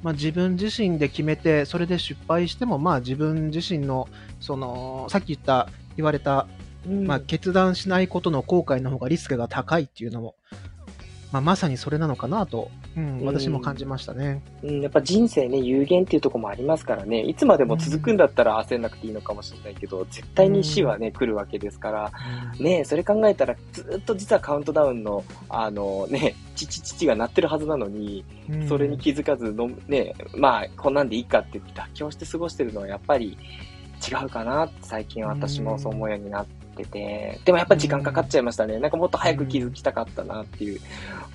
[0.05, 4.07] まあ、自分自身で決めて、それで失敗しても、まあ、自分自身の、
[4.39, 6.45] その、さっき言った、言われた、
[6.87, 7.07] うん。
[7.07, 10.35] まあ、決断しないことの後悔の方がリスクが高いっていうのも、
[11.31, 13.25] まあ、まさにそれなのかなと、うん、うん。
[13.25, 14.41] 私も感じましたね。
[14.63, 22.11] うん、やっぱ人生ね、有限っていうところもありますからね、いつまでも続くんだったら焦んなくていいのかもしれないけど、絶対に死はね、来るわけですから、
[22.59, 28.67] ね、それ考えたら、ずっと実はカウントダウンの、あのね、父父が鳴ってるはずなのに、うん。
[28.67, 33.37] それに気づかずの、ね、まあ、こんなんでいいかって妥協して過ごしてるのはやっぱり
[34.07, 38.79] 違うかなって最近私もそう思うようになってて、でもやっぱ時間かかっちゃいましたね。
[38.79, 40.79] なんかもっと早く気づきたかったなっていう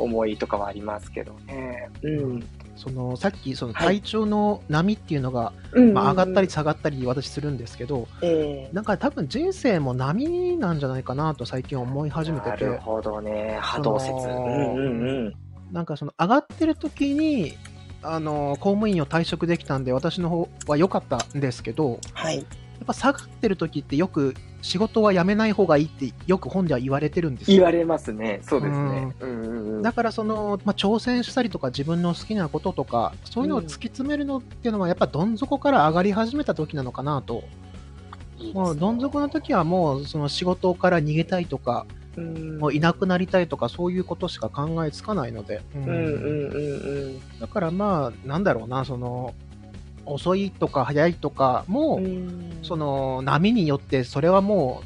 [0.02, 1.90] 思いとかはありますけどね。
[2.02, 2.44] うん。
[2.76, 13.58] そのさっき、そのはい体調の波っていうのが、うんまあ、上がったり、下がったり、私するんですけど、ええなんか多分人生も波なんじゃないかなと最近思い始めててなる、ほどね。
[13.60, 14.12] 波動説。
[14.12, 15.34] うんうんうん。
[15.72, 17.54] なんかその上がってる時に、
[18.02, 22.46] あの公務員を退職できたんで、私の方は良かったんですけど、はい。
[22.80, 27.56] やっぱ下がってる時ってよく仕事は辞めない方がいいってよく本では言われてるんですよ。
[27.58, 28.40] 言われますね。
[28.42, 29.14] そうですね。
[29.20, 29.82] うんうんうん。
[29.82, 37.44] だからその、まあ、挑戦したりとか自分の好きなこととか、そういうのを突き詰めるのっていうのはやっぱどん底から上がり始めた時なのかなと。
[38.38, 45.62] いいですねもうどん底の時はもうその仕事から逃げたいとか、うんもういなくなりたいとかそういうことしか考えつかないので。
[45.76, 47.38] うんうんうんうんうん。
[47.38, 49.34] だからまあ、なんだろうな、その、
[50.06, 54.82] 遅いとか早いとかも、うんその波によってそれはも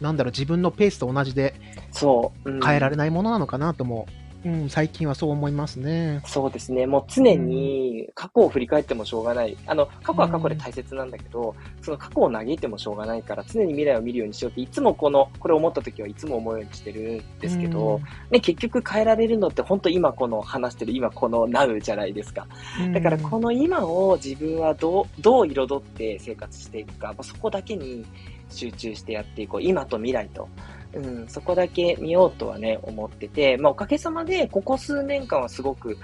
[0.00, 1.54] う、なんだろう、自分のペースと同じで
[1.90, 2.50] そう。
[2.50, 4.06] うん変えられないものなのかなとも、
[4.44, 6.20] うん、最近はそう思いますね。
[6.26, 6.86] そうですね。
[6.86, 9.56] もう常に過去を振り返ってもしょうがない。
[9.66, 22.46] あの、過去は過去で大切なんだけど、その過去を嘆いてもしょうがないから、常に未来を見るようにしようって、いつもこの、これ思った時はいつも思うようにしてるんですけど、ね、結局変えられるのって本当今この話してる今この Now じゃないですか。
[22.80, 28.04] うんだからこの今を自分はどう、どう彩って生活していくか、まあそこだけに
[28.50, 29.62] 集中してやっていこう。
[29.62, 30.48] 今と未来と。
[30.94, 35.98] うん、そこだけ見ようとはね、思ってて、まあおかげさまでここ数年間はすごく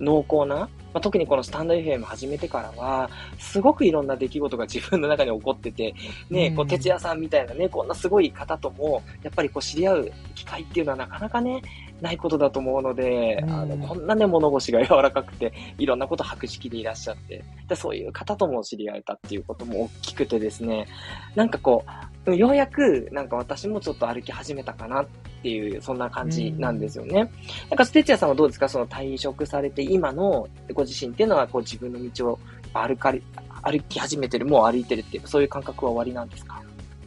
[0.00, 5.94] 濃厚な、まあ、特にこのスタンド FM 始めてからは、すごくいろんな出来事が自分の中に起こってて、
[6.30, 11.60] ね、こううん哲也さんみたいなね、こんなすごい方とも、やっぱりこう知り合う機会っていうのはなかなかね、
[12.00, 13.50] ないことだと思うので、うん。
[13.50, 20.86] あの、こんなね、物腰が柔らかくて、いろんなこと白識でいらっしゃって、でそういう方とも知り合えたっていうことも大きくてですね、
[21.34, 21.84] なんかこ
[22.26, 25.06] う、ようやく、なんか私もちょっと歩き始めたかなっ
[25.42, 27.30] ていう、そんな感じなんですよね。
[27.70, 28.68] なんか、哲也さんはどうですか？
[28.68, 32.38] その退職されて、今のご自身っていうのは、こう自分の道を
[32.72, 33.22] 歩かれ、
[33.62, 36.62] 歩き始めてる、もう歩いてるっていう、そういう感覚は終わりなんですか？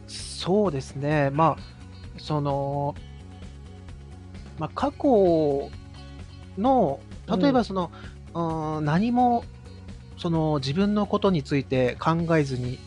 [0.06, 1.62] そうですね、まあ、
[2.18, 2.94] その、
[4.58, 5.70] まあ、過去
[6.58, 7.90] の、例えばその、
[8.34, 9.44] うん、何も、
[10.18, 12.78] その自分のことについて考えずに、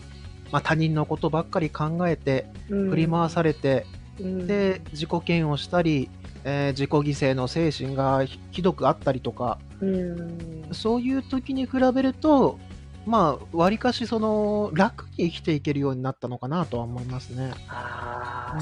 [0.51, 3.88] まあ、他人のことばっかり考えて、振り回されて、
[4.19, 4.45] うん。
[4.47, 6.10] で、自己嫌悪したり、
[6.43, 12.60] えー自己犠牲の精神がひひどくあったりとか、うんそういう時に比べると、
[13.06, 17.53] まあ、わりかしその楽に生きていけるようになったのかなとは思いますね。
[17.67, 18.58] は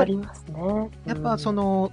[0.00, 0.90] ありますね。
[1.06, 1.92] やっぱその、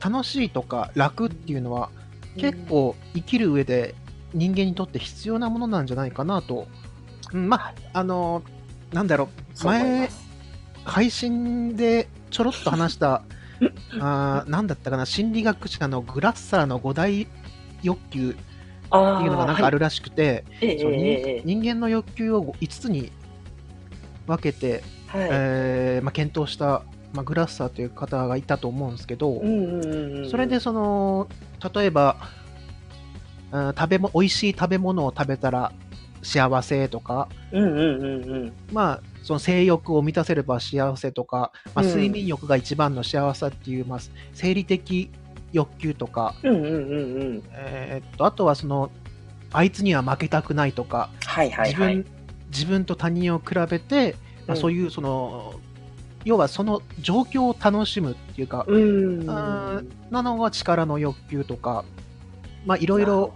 [0.00, 1.90] 楽しいとか楽っていうのは
[2.36, 3.96] 結構生きる上で
[4.32, 6.68] 人間にとって必要なものなんじゃないかなと。
[7.32, 8.42] うん、まあ、あの、
[8.92, 9.28] なんだろ
[9.60, 10.08] う、前
[10.84, 13.22] 配信でちょろっと話した、
[14.00, 17.26] あーなんだったかな、心理学者のグラッサーの五大
[17.82, 18.38] 欲求って
[18.90, 23.12] あいうのがなんかあるらしくて、ええそう人ええええ人間の欲求を5つに
[24.26, 25.28] 分けて、はい。
[25.30, 31.28] えーまあ、検討した、まあ、グラッサーという方がいたと思うんですけど、うんうんうんうんそれでその
[31.74, 32.28] 例えば、うん
[33.50, 35.72] 食べも美味しい食べ物を食べたら
[36.22, 38.52] 幸せとか、うんうんうんうん。
[38.72, 41.88] まあ、その性欲を満たせれば幸せとか、まあ、うん。
[41.90, 43.98] 睡眠欲が一番の幸せっていう、まあ、
[44.32, 45.10] 生理的
[45.52, 46.34] 欲求とか、
[48.18, 48.90] あとはその
[49.52, 52.04] あいつには負けたくないとか、はいはい自分はい。
[52.50, 54.60] 自分と他人を比べて、まあ、うん。
[54.62, 55.60] そういうその、
[56.24, 58.78] 要はその状況を楽しむっていうか、う
[60.10, 61.84] なのが力の欲求とか、
[62.64, 63.34] まあ、いろいろ。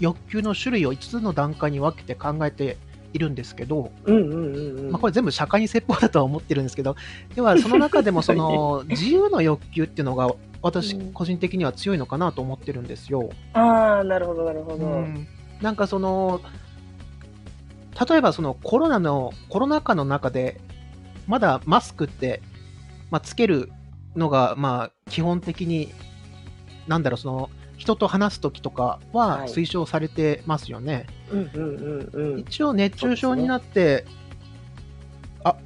[0.00, 2.76] 欲求の種類を5つの段階に分けて考えて
[3.12, 6.96] いるんですけど、これ全部社会に説法だとは思ってるんですけど、
[7.34, 10.30] ではその中でもその 自由の欲求っていうのが
[10.62, 13.30] 私うん個人的には強いのかなと思ってるんですよ。
[13.54, 14.86] ああ、なるほど、なるほど。
[14.86, 15.28] うん
[15.60, 16.40] なんかその、
[18.08, 20.60] 例えばそのコロナの、コロナ禍の中で、
[21.26, 22.42] まだマスクって、
[23.10, 23.70] まあ、つける
[24.14, 25.92] のが、まあ、基本的に、
[26.86, 27.50] なんだろう、その、
[27.88, 31.06] 人と話すときとかははい推奨されてますよね。
[31.30, 31.76] うんうん
[32.12, 32.40] うんうん。
[32.40, 34.04] 一応熱中症になって、
[35.42, 35.56] あ、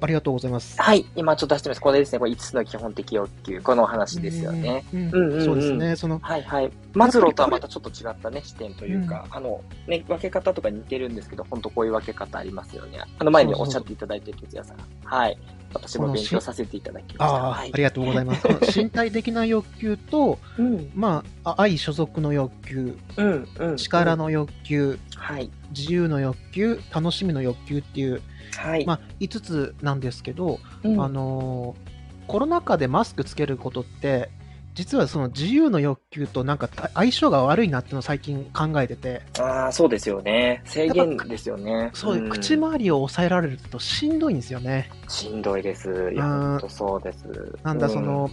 [0.00, 0.80] ありがとうございます。
[0.80, 1.80] はい、今ちょっと出してます。
[1.80, 4.84] これですね、これ5つの基本的欲求、このお話ですよね。
[4.94, 5.00] うん。
[5.00, 5.96] うんうんうんそうですね。
[5.96, 6.70] その、はいはい。
[6.92, 13.00] マズローとはまたちょっと違ったね、視点というか、あの、ね、分け方とか似てるんですけど、本当こういう分け方ありますよね。
[13.18, 14.78] あの前におっしゃっていただいてる哲也さん。
[15.04, 15.38] はい。
[15.74, 17.36] 私も勉強させていただきました。
[17.36, 18.46] ああ、はいありがとうございます。
[18.76, 23.76] 身体的な欲求と、うん、まあ、あ愛所属の欲求、うん、うん。
[23.76, 25.50] 力の欲求、はい。
[25.76, 28.22] 自由の欲求、楽しみの欲求っていう、
[28.56, 28.86] はい。
[28.86, 31.94] まあ、5つなんですけど、うんあのー
[32.26, 34.30] コロナ禍でマスクつけることって、
[34.74, 40.62] 実はその自由の欲求となんかた相性が悪いなっていうのを最近考えてて、ああ、そうですよね。
[40.64, 41.90] 制限ですよね。
[41.94, 44.90] そう、ん口周りを抑えられるとしんどいんですよね。
[45.08, 46.10] しんどいです。
[46.12, 47.24] いや、うん本当そうです。
[47.62, 48.30] なんだ、その、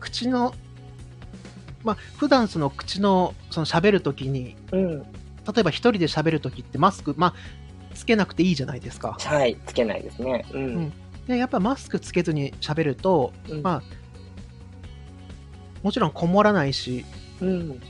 [0.00, 0.54] 口の、
[1.82, 5.02] まあ、普段その口の、その喋るときに、うん、うん。
[5.02, 5.08] 例
[5.60, 7.34] えば一人で喋るときってマスク、まあ、
[7.94, 9.16] つけなくていいじゃないですか。
[9.18, 10.44] はい、つけないですね。
[10.52, 10.62] うん。
[10.62, 10.92] うん
[11.26, 13.82] で、やっぱマスクつけずに喋ると、うんまあ、
[15.86, 17.04] もちろんこもらないし、
[17.40, 17.80] うん。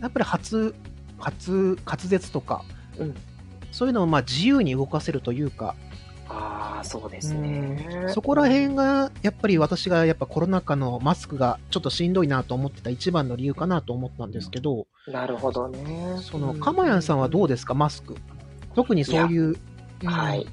[0.00, 0.76] やっぱり発、
[1.18, 2.64] 発、滑舌とか、
[3.00, 3.14] うん
[3.72, 5.74] そういうのをまあ自由に動かせるというか、
[6.28, 7.84] ああ、そうですね。
[8.04, 16.18] うんそこら辺が、やっぱり私がやっぱコロナ禍のマスクがちょっとしんどいなと思ってた一番の理由かなと思ったんですけど、なるほどね。
[16.22, 18.14] その、うんかまやんさんはどうですか、マスク？
[18.76, 19.56] 特にそういう。
[20.02, 20.46] うんはい。。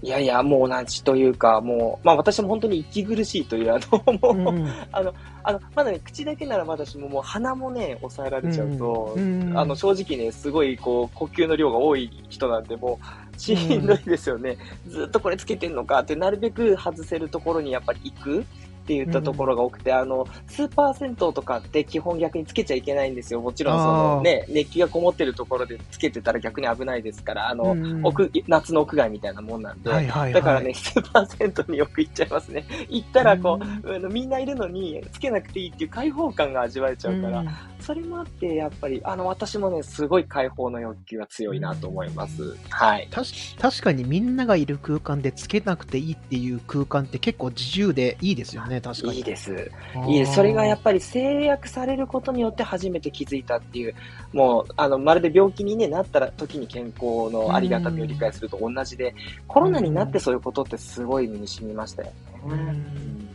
[0.00, 9.52] いやいや、もう同じというか、もう、まあ私も本当に息苦しいという、あの、もう、うんあの、まだね、口だけならまだしも、もう鼻もね、抑えられちゃうと、うん。
[9.56, 13.00] あの、正直ね、すごい、こう、呼吸の量が多い人なんで、も
[13.36, 14.56] う、しんどいですよね。
[14.86, 18.44] ずっとこれつけてんのかって、なるべく外せるところにやっぱり行く
[18.88, 23.42] って言ったところが多くて、あの、スーパー銭湯とかって基本逆につけちゃいけないんですよ。
[23.42, 30.32] もちろんそのね、熱気がこもってるところでつけてたら逆に危ないですから、あの、うん屋夏の屋外みたいなもんなんで、はいはいはい。
[30.32, 32.64] だからね、スーパー銭湯によく行っちゃいますね。
[32.88, 37.48] 行ったらこうんう、あのみんないるのにつけなくていいっていう開放感が味わえちゃうから、うん
[37.80, 42.56] それもあって、やっぱり、あの、私もね、すごい開放の欲求が強いなと思います。
[42.70, 43.08] はい。
[43.10, 49.18] たし確かにみんながいる空間でつけなくていいっていう空間って結構自由でいいですよね、確かに。
[49.18, 49.70] いいです。
[50.06, 50.34] いいです。
[50.34, 53.94] それがやっぱり制約されることによって初めて気づいたっていう、
[54.32, 59.14] もう、あの、まるで病気に、ね、なったら時に健康のありがたみを理解すると同じで、
[59.46, 62.14] コロナになってそういうことってすごい身に染みましたよね。
[62.46, 63.28] うん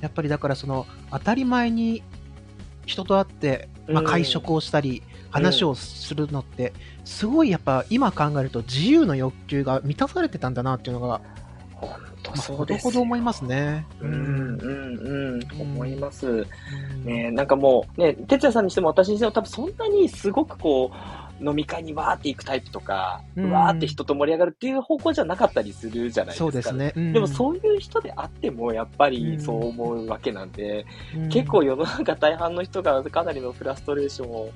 [0.00, 2.02] やっぱりだからその当たり前に
[2.86, 6.72] 人と会って、まあ、うん会食をしたり、話をするのって、
[7.04, 11.20] すごいやっぱ今考えると自由の欲求が満たされてたんだなっていうのが、
[11.74, 11.90] 本
[12.36, 12.90] そうですよ。
[12.90, 13.86] ほど思いますね。
[14.00, 16.26] うん、うん、うん、思います。
[16.28, 16.46] う
[16.96, 26.44] んねなんかもう、ね、哲也さんにしても私にしても多分そんなにすごくこう、飲み会にわーって行くタイプとか、うんわーって人と盛り上がるっていう方向じゃなかったりするじゃないですか。
[26.44, 26.72] そうです。
[26.72, 26.92] ね。
[26.96, 34.50] うんでもそういう人であってもやっぱりうんそう思うわけなんで、うん結構世の中大半の人がかなりのフラストレーションを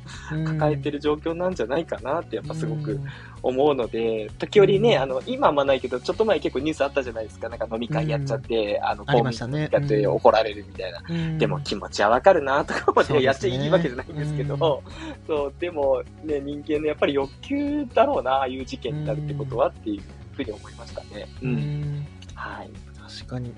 [0.47, 3.01] 抱えてる状況なんじゃないかなってやっぱすごく
[3.47, 7.49] 思うので、時折ね、うんあの、今はあんまないけど、ちょっと前結構ニュースあったじゃないですか。
[7.49, 11.03] なんか飲み会やっちゃって、あの、ありましたね公民館やって怒られるみたいな。
[11.09, 14.83] うんでも気持ちはわかるなとか思って、そうですねやっちゃいいわけじゃないんですけど、
[15.27, 21.29] そう、でもね、人間のやっぱり欲求だろうな、ああいう事件になるってことはっていうふうに思いましたね。
[21.43, 21.47] う。
[21.47, 22.71] うんんはい。
[23.19, 23.53] 確かに。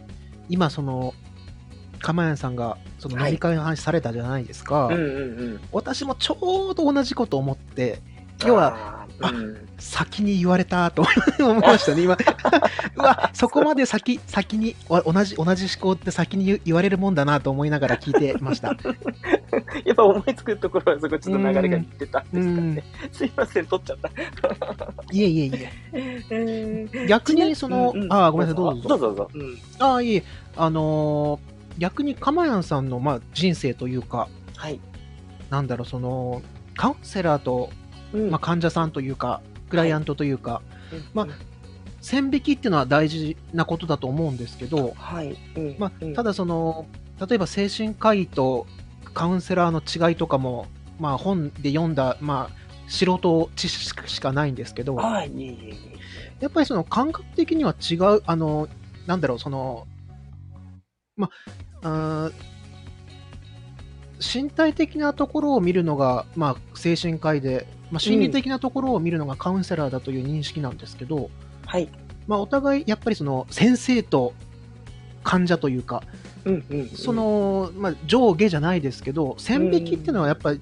[0.49, 1.15] 今、その、
[1.99, 4.87] かまやんさんがそのはい飲み会の話されたじゃないですか。
[4.87, 5.03] うんうんう
[5.55, 5.61] ん。
[5.73, 8.01] 私もちょうど同じこと思って、
[8.41, 9.69] 今日はあー、うん。
[9.79, 11.05] 先に言われたと
[11.41, 12.17] 思いましたね、今。
[12.97, 18.77] うわ、そこまで先、先に、わ同じ、同じ思考って先に言言われるもんだなと思いながら聞いてました。
[19.85, 22.85] やっぱ思いつくところはそこちょっと流れが似てたんですかね。
[23.13, 24.11] すいません、取っちゃった。
[25.13, 25.53] いえいえい
[26.31, 27.07] え。
[27.09, 29.31] 逆にそのうんうんあーごめんなさいどうぞどうぞどうぞ。
[29.35, 29.59] うん。
[29.79, 30.25] ああ、いえ、
[30.57, 34.81] あのー逆にかまやんさんの、まあ、人生というか、はい。
[35.49, 36.43] なんだろう、その、
[36.77, 37.71] カウンセラーと、
[38.13, 38.31] うん。
[38.31, 40.63] まあ、患者さんというか、クライアントというか、
[41.15, 41.33] まあうん
[42.01, 45.37] 線引きっていうのは大事なことだと思うんですけど、はい。
[45.57, 45.77] うん。
[45.79, 46.15] まあ、うん。
[46.15, 46.87] ただその、
[47.29, 48.67] 例えば精神科医と
[49.15, 50.67] カウンセラーの違いとかも、
[51.01, 55.59] まあ、本で読んだ、まあ、素人知識しかないんですけど、はい、
[56.41, 58.69] やっぱりその感覚的には違う、あの、
[59.07, 59.87] なんだろう、その、
[61.17, 61.31] ま、
[61.83, 62.31] あ
[64.21, 71.31] 身体的なところを見るのが、まあ、精神科医で、まあ、心理的なところを見るのがカウンセラーだという認識なんですけど、
[71.67, 71.89] はい。
[72.27, 74.35] まあ、お互い、やっぱりその、先生と
[75.25, 76.03] 患者というか、
[76.45, 80.61] うんうんうん、その、まあ、上下じゃないですけど、線引きっていうのはやっぱり、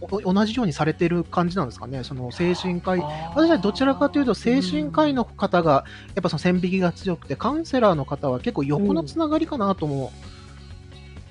[0.00, 3.00] 同じようにされてる感じなんですかね、その精神科医、
[3.34, 10.12] 私はどちらかというと、精神科医の方が、やっぱその線引きが強くて、カウンセラーの方は結構横のつながりかなとも、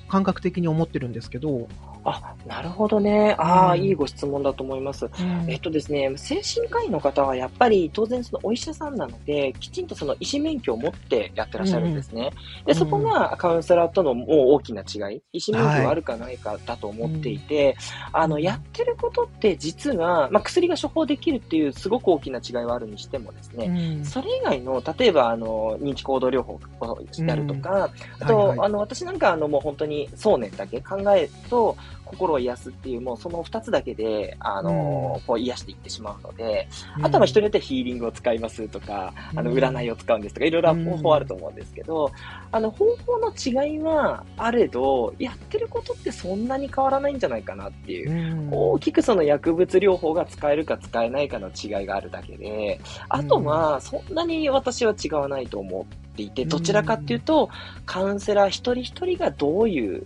[0.07, 1.67] 感覚的に思ってるんですけど、
[2.09, 3.35] あ、なるほどね。
[3.37, 5.05] ああ、うん、いいご質問だと思います。
[5.05, 12.31] うん、えっとですね、精神科医の方はやっぱり当然そのお医者さんなので、きちんとその医師免許を持ってやってらっしゃるんですね。
[12.61, 27.89] うん、で、そこがカウンセラーとのもう大きな違い、医師免許があるかないかだと思っていて、はい、あの、やってることって実は、まあ、薬が処方できるっていうすごく大きな違いはあるにしてもですね、それ以外の、例えば、あの、認知行動療法をやるとか、
[28.21, 31.75] あと、はいはい、あの、私なんかあの、もう本当に想念だけ考えると、
[32.07, 36.67] 心を癒すっていう、もうその2つだけで、あの、こう癒していってしまうので、
[37.01, 42.11] あとは人によってヒーリングを使いますとか、あの、占いを使うんですとか、いろいろ方法あると思うんですけど、
[42.51, 52.79] あの、方法の違いはあれど、やってることってそんなに変わらないんじゃないかなっていう、大きくその薬物療法が使えるか使えないかの違いがあるだけで、
[53.09, 57.49] あとは、そんなに私は違わないと思っていて、どちらかっていうと、
[57.85, 60.03] カウンセラー一人一人がどういう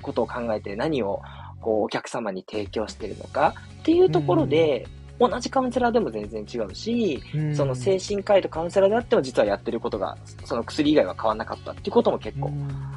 [0.00, 1.22] ことを考えて何を
[1.60, 4.86] こう、お客様に提供してるのかっていうところで、
[5.18, 7.22] 同じカウンセラーでも全然違うし、
[7.54, 12.50] その精神科医とカウンセラーであっても実はやってることが、その薬以外は変わらなかったっていうことも結構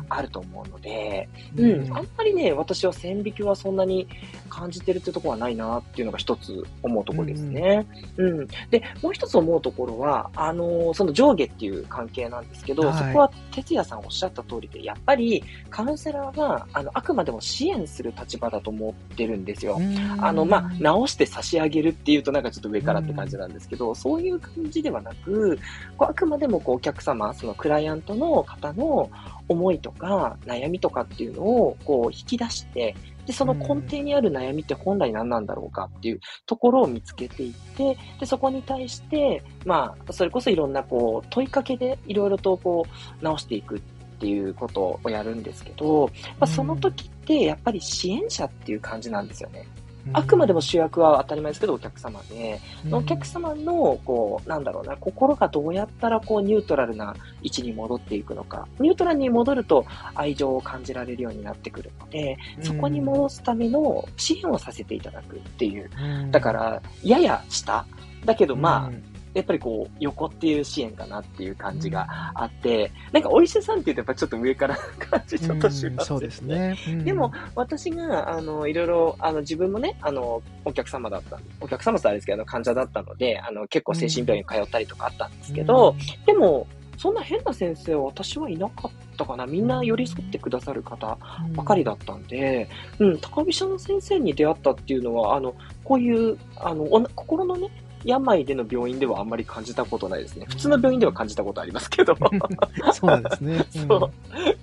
[0.09, 4.07] あると思うので、うん、あんまりね、私は線引きはそんなに
[4.49, 7.86] 感じてるってところはないなっていうのが一つ思うところですね。
[8.18, 8.47] うん、うん。
[8.70, 19.80] で、もう一つ思うところは、あのー、その上下っていう関係なんですけど、はい、そこは哲也さんおっしゃった通りで、やっぱりカウンセラーは、あの、あくまでも支援する立場だと思ってるんですよ。
[20.20, 25.58] あの、まあ、直して差し上げるっていうとなんかちょっと上からって感じなんですけど、そういう感じではなく、
[25.97, 29.10] こうあくまでもこうお客様、そのクライアントの方の
[29.47, 32.95] 思いとか悩みとかっていうのをこう引き出して、
[33.26, 42.86] で、その根底にある悩みって本来何なんだろうかっていうところを見つけていって、で、そこに対して、まあ、それこそいろんなこう問いかけでいろいろとこ
[43.22, 43.80] う直していくっ
[44.20, 49.68] ていうことをやるんですけど、まあ、その時ってやっぱり支援者っていう感じなんですよね。
[50.14, 58.68] あくまでも主役は当たり前ですけど、お客様で、うん、お客様の、こう、なんだろうな、心がどうやったら、こう、ニュートラルな位置に戻っていくのか。
[58.80, 59.86] ニュートラルに戻ると、
[60.16, 65.89] 愛情を感じられるようになってくるので、そこに戻すための支援をさせていただくっていう。
[66.32, 67.86] だから、やや下。
[68.26, 76.76] だけど、まあ、やっぱりこう、横っていう支援かなっていう感じがあって、なんかお医者さんって言うとやっぱちょっと上から感じちょっとします、そうですね。
[77.04, 86.66] でも、私が、あの、いろいろ、あの、自分もね、あの、お客様だった、お客様とあれですけど、患者だったので、あの、結構精神病院通ったりとかあったんですけど、でも、
[86.98, 89.46] そんな変な先生は私はいなかったかな。
[89.46, 91.16] みんな寄り添ってくださる方
[91.56, 92.68] ばかりだったんで、
[92.98, 96.86] うん、高飛車の先生に出会ったっていうのは、あの、こういう、あの、
[97.16, 97.70] 心のね、
[98.08, 100.45] 病での病院ではあんまり感じたことないですね。
[100.47, 102.16] 普通の病院では感じたことありますけど。
[102.93, 103.66] そうなんですね。
[103.76, 104.12] うん、そう。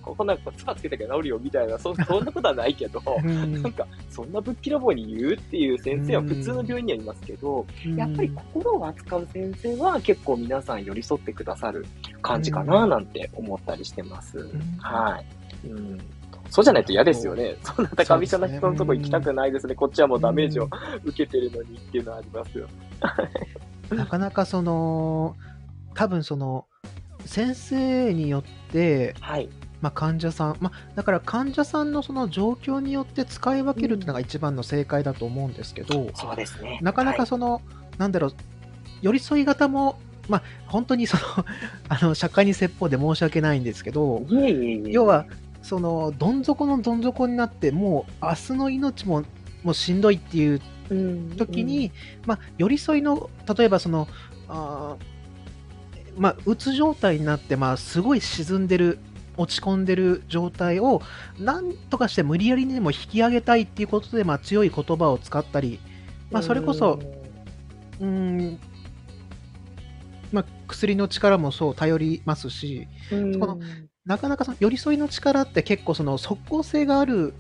[0.02, 7.66] ここなんか、つばつけたけど治るよみたいな、そそんなことはないけど、なんか、そんなぶっきらぼうに言うっていう先生は普通の病院にはいますけど、
[7.96, 11.84] やっぱり心を扱う先生は結構皆さん寄り添ってくださる
[12.22, 14.38] 感じかななんて思ったりしてます。
[14.78, 15.68] はい。
[15.68, 16.00] うん
[16.50, 17.56] そうじゃないと嫌ですよね。
[17.62, 19.74] そんな高飛車な人のとこ行きたくないですね。
[19.74, 20.68] こっちはもうダメージを
[21.04, 22.68] 受けてるのにっていうのはありますよ。
[23.90, 25.36] なかなかその、
[25.94, 26.66] 多分その、
[27.26, 29.48] 先生によって、はい。
[29.80, 36.78] まあ、患者さん、まあ、だから患者さんのその状況によって使い分けるっていうのが一番の正解だと思うんですけど、うん、そうですね。
[36.80, 37.62] なかなかその、はい、
[37.98, 38.34] なんだろう、
[39.02, 41.22] 寄り添い型も、まあ、本当にその
[41.90, 44.22] あの、社会に説法で申し訳ないんですけど、
[44.86, 45.26] 要は、
[45.64, 49.24] そのどん底のどん底になってもう明日の命も
[49.62, 50.60] もうしんどいっていう
[51.36, 51.84] 時に、うん。
[51.84, 51.90] うん、
[52.26, 54.06] まあ、寄り添いの例えばその
[54.48, 54.96] あ
[56.16, 58.98] まあ、うつ状態になって、まあ、すごい沈んでる
[59.36, 61.02] 落ち込んでる状態を
[61.40, 65.80] なんとかして無理やりにでも引き上げたいっていうことで、まあ、強い言葉を使ったり、
[66.30, 67.00] まあ、それこそ
[68.00, 68.60] うん、
[70.30, 73.58] まあ、薬の力もそう頼りますし、この
[74.06, 77.34] なかなかその寄り添いの力って結構その即効性がある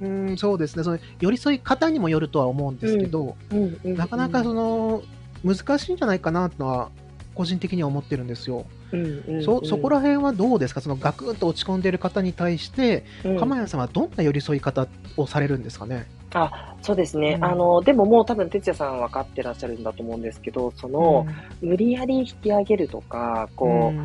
[0.00, 0.82] うん、そうですね。
[0.82, 5.02] その寄り添い方にもよるとは思うんですけど、うんうんなかなかその、
[5.44, 6.90] 難しいんじゃないかなとは、
[7.36, 8.66] 個人的には思ってるんですよ。
[8.92, 10.80] うんうんそ、そこら辺はどうですか？
[10.80, 13.38] そのガクンと落ち込んでる方に対して、うん。
[13.38, 16.06] 鎌谷さんはどんな寄り添い方をされるんですかね？
[16.34, 17.44] あそうですね、うん。
[17.44, 21.24] あのでももう多分哲也さん分かってらっしゃるんだと思うんですけどその、
[21.62, 24.00] 無理やり引き上げるとかこう、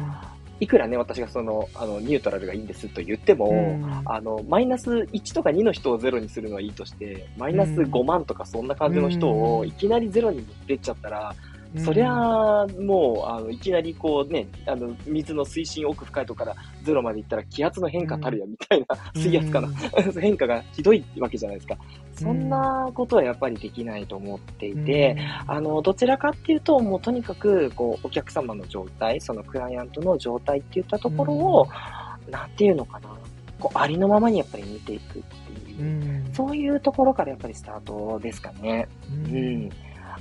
[0.60, 4.02] いくらね私がそのあのニュートラルがいいんですと言っても、うん。
[4.06, 11.36] あのマイナス1とか2の人をゼロにするのはいいとしてマイナス5万とかそんな感じの人をいきなりゼロに持ってっちゃったら、
[11.78, 19.68] そりゃあもうあのいきなりこうねあの水の水深奥深いところからゼロまで行ったら気圧の変化たるやみたいな、水圧かな、
[20.20, 21.78] 変化がひどいわけじゃないですか。
[22.14, 25.18] そんなことはやっぱりできないと思っていて、
[25.48, 31.68] あの、どちらかっていうと、もうとにかく、こう、お客様の状態、そのクライアントの状態っていったところを、
[32.30, 33.10] なんていうのかな、
[33.60, 38.88] こう、ありのままにやっぱり見ていくっていう、うんそういうところからやっぱりスタートですかね。
[39.10, 39.70] ううんん。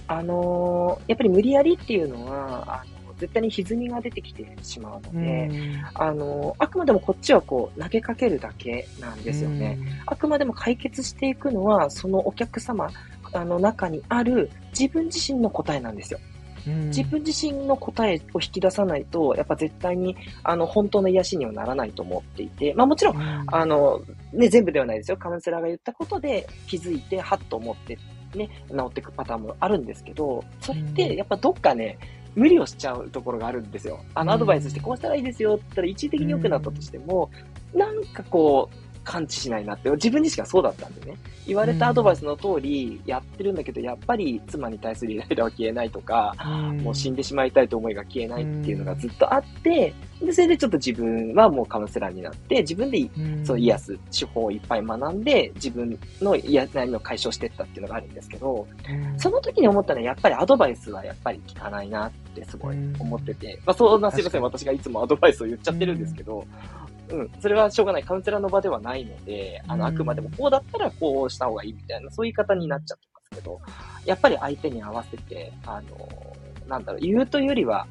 [0.08, 5.50] あのーやっぱり無理やりっていうのは、あの、絶対に歪みが出てきてしまうので、
[5.94, 9.78] あのーあくまでもこっちはこう、投げかけるだけなんですよね。
[10.06, 12.90] あくまでも解決していくのは、そのお客様
[13.32, 16.18] あの中にある自分自身の答えなんですよ。
[16.66, 24.02] うん自分自身の答えを引き出さないと、やっぱ絶対にあの本当の癒しにはならないと思っていて、まあもちろんあの、
[24.34, 25.16] ね、全部ではないですよ。
[25.16, 27.98] カウンセラーが言ったことで気づいて、はっと思って、
[28.34, 31.98] ね、治っていくパターンもあるんですけど、それってやっぱどっかね、
[32.34, 34.00] 無理をしちゃうところがあるんですよ。
[34.14, 34.36] あの、うん。
[34.36, 37.30] アドバイスしてこうしたらいいですよって言ったら一時的に良くなったとしても、
[37.74, 41.16] なんかこう、感知しないなって、自分自身がそうだったんでね。
[41.46, 46.34] 言われたアドバイスの通りやってるんだけど、やっぱり妻に対するイライラは消えないとか、
[46.82, 53.46] もう死んでしまいたいと思いが消えないっていうのがずっとあって、で、それでちょっと自分はもうカウンセラーになって、自分でうん。
[53.46, 59.18] そう癒す手法をいっぱい学んで、自分の嫌悩みを解消していったっていうのがあるんですけど、うん。
[59.18, 66.44] その時に思ったのは、やっぱりアドバイスはやっぱり効かないなってすごい思ってて、まあそんなすいません、確私がいつもアドバイスを言っちゃってるんですけど、
[67.10, 68.02] うん、それはしょうがない。
[68.02, 73.60] カウンセラーの場ではないので、あの、うんあくまでもこうだったらこうした方がいいみたいな、そういう言い方になっちゃってますけど、
[74.04, 76.36] やっぱり相手に合わせて、あの、
[76.68, 77.86] なんだろう、言うというよりは、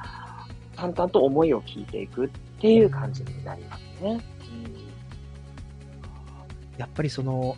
[0.76, 2.30] 淡々と思いを聞いていくっ
[2.62, 4.22] ていう感じになりますね。
[6.78, 7.58] やっぱりその、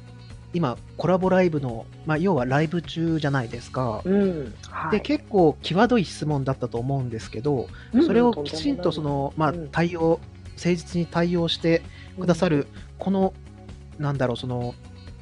[0.53, 4.01] 今、コラボライブの、まあ、要はライブ中じゃないですか。
[4.03, 4.14] うん。
[4.14, 4.53] うん。
[4.70, 4.91] はい。
[4.93, 10.20] で、結構、際どい質問だったと思うんですけど、うんそれをきちんとそ、の、まあうん、対応、
[10.60, 11.82] 誠実に対応して
[12.20, 13.34] くださる、この、
[13.97, 14.76] なんだろう、その、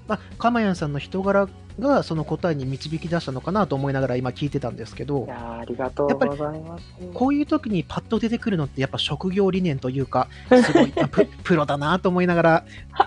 [0.07, 1.47] まあ、かまやんさんの人柄
[1.79, 6.83] がその答えに導き出したのかなと思いながら今聞いてたんですけどい、やーありがとうございます。
[7.13, 12.65] こういう時にパッと出てくるのってやっぱ職業理念というか、すごいあ ププロだなと思いながら、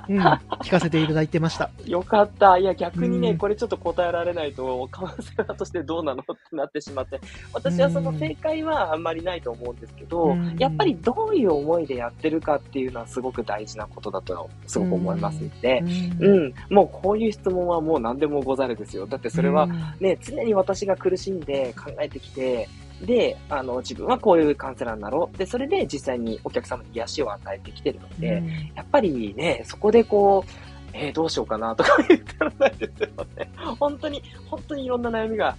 [0.09, 1.71] うん、聞かせていただいてました。
[1.87, 2.59] よかった。
[2.59, 7.21] いや、逆にね、うんこれちょっと答えられないと、カウンセラーとしてどうなのってなってしまって、
[7.53, 15.83] 私はその正解はあんまりないと思うんですけど、うんやっぱりどういう思いでやってるかっていうのはすごく大事なことだと、すごく思いますので、
[16.21, 19.07] ううんん、もうこういう質問はもう何でもござるですよ。
[19.07, 22.69] だってそれは、うんね、常に私が苦しんで考えてきて、
[23.03, 25.37] で、あの、自分はこういうカウンセラーになろう。
[25.39, 28.43] で、それで実際にお客様に癒しを与えてきてるので、
[28.75, 30.51] やっぱりね、そこでこう、
[30.93, 33.51] えーどうしようかなとか言ってらないですよね。
[33.79, 35.57] 本当に、本当にいろんな悩みが、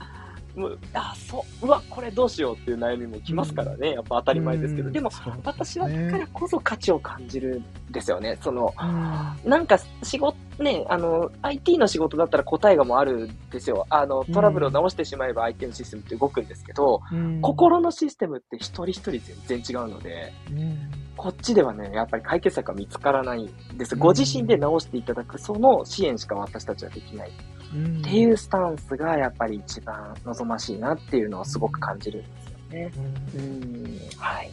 [0.93, 3.93] あ、そう、うわ、これどうしようっていう悩みも来ますからね。
[3.93, 4.87] やっぱ当たり前ですけど。
[4.87, 5.09] うんでも、
[5.43, 8.37] 私はだからこそ価値を感じるんですよね。
[8.41, 13.85] その、うんなんか仕事、ね、あの、IT の仕事だったら答えがもうあるんですよ。
[13.89, 19.11] あの、トラブルを直してしまえば相手のシステムって動くんですけど、うん心のシステムって一人一人
[19.45, 20.77] 全然違うので、うん
[21.17, 23.93] こっちではね、やっぱり解決策が見つからないんです。
[23.95, 27.31] うんご自身で直していただく、その支援しか私たちはできない。
[27.71, 32.91] っていうスタンスがやっぱり一番望ましいなっていうのをすごく感じるんですよね。
[33.33, 33.99] うんうん。
[34.17, 34.51] はい。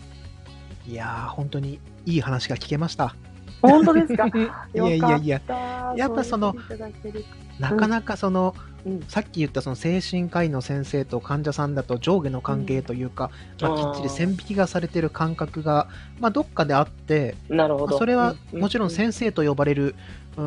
[0.87, 3.15] いやー、本当にいい話が聞けました。
[3.61, 4.27] 本当ですか？
[4.73, 6.55] いやいやいや、ややっぱその
[7.59, 8.69] なかなかその、うん
[9.09, 15.89] さっき言ったその精神科医の先生と患者さんだと上下の関係というか、まあ、きっちり線引きがされてる感覚が、
[16.21, 17.87] まあ、どっかであって、なるほど。
[17.89, 19.95] まあそれはうもちろん先生と呼ばれる、
[20.39, 20.45] うー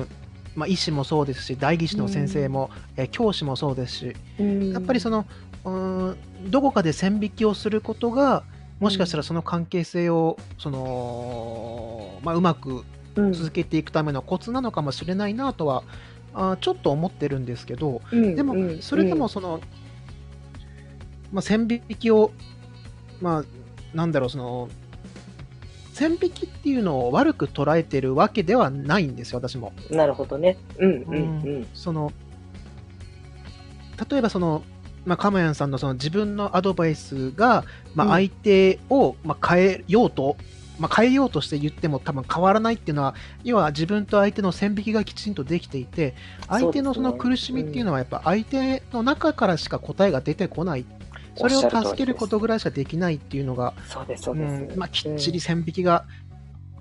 [0.00, 0.08] ん
[0.56, 4.72] まあ、医師もそうですし代議士の先生も、えー教師もそうですしうん。
[4.72, 5.26] やっぱりその
[5.64, 8.42] うーんどこかで線引きをすることが
[8.80, 12.84] もしかしたらその関係性をその、まあ、うまく
[13.14, 13.32] うん。
[13.32, 15.82] 続けていくためのコツなのかもしれないなとは
[16.34, 19.60] あーちょっと思ってるんですけどうんでもうんそれでもその、
[21.32, 22.32] まあ、線引きを
[23.20, 23.44] まあ
[23.96, 24.68] なんだろうその
[25.96, 29.72] 線引きっていうのを悪く捉えてるわけではないんですよ、私も。
[29.90, 30.58] なるほどね。
[30.76, 31.18] うんうんう
[31.60, 31.66] ん。
[31.72, 32.12] その、
[34.10, 34.62] 例えばその、
[35.06, 40.36] まあ、かまやんさんのその自分のアドバイスが、まあ、相手を、まあ、変えようと、
[40.78, 46.14] まあ、変えようとして言っても多分変わらないっていうのは、要は自分と相手の線引きがきちんとできていて、
[46.46, 50.84] 相手のその苦しみっていうのはやっぱ相手の中からしか答えが出てこない
[51.36, 54.78] それを助けることぐらいしかできないっていうのが、そうです、そうです。
[54.78, 56.04] まあ、きっちり線引きが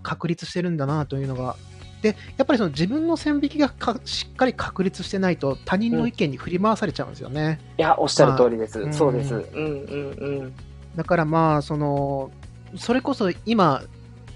[0.04, 1.56] 確立してるんだなというのが、
[2.02, 3.74] で、やっぱりその自分の線引きが
[4.06, 7.60] しっかり確立してないと、他人の意見に振り回されちゃうんですよね。
[7.78, 8.80] うん、いや、おっしゃる通りです。
[8.80, 9.34] まあ、そうです。
[9.34, 10.54] うんうんうん。
[10.96, 12.32] だからまあ、その、
[12.78, 13.84] それこそ今、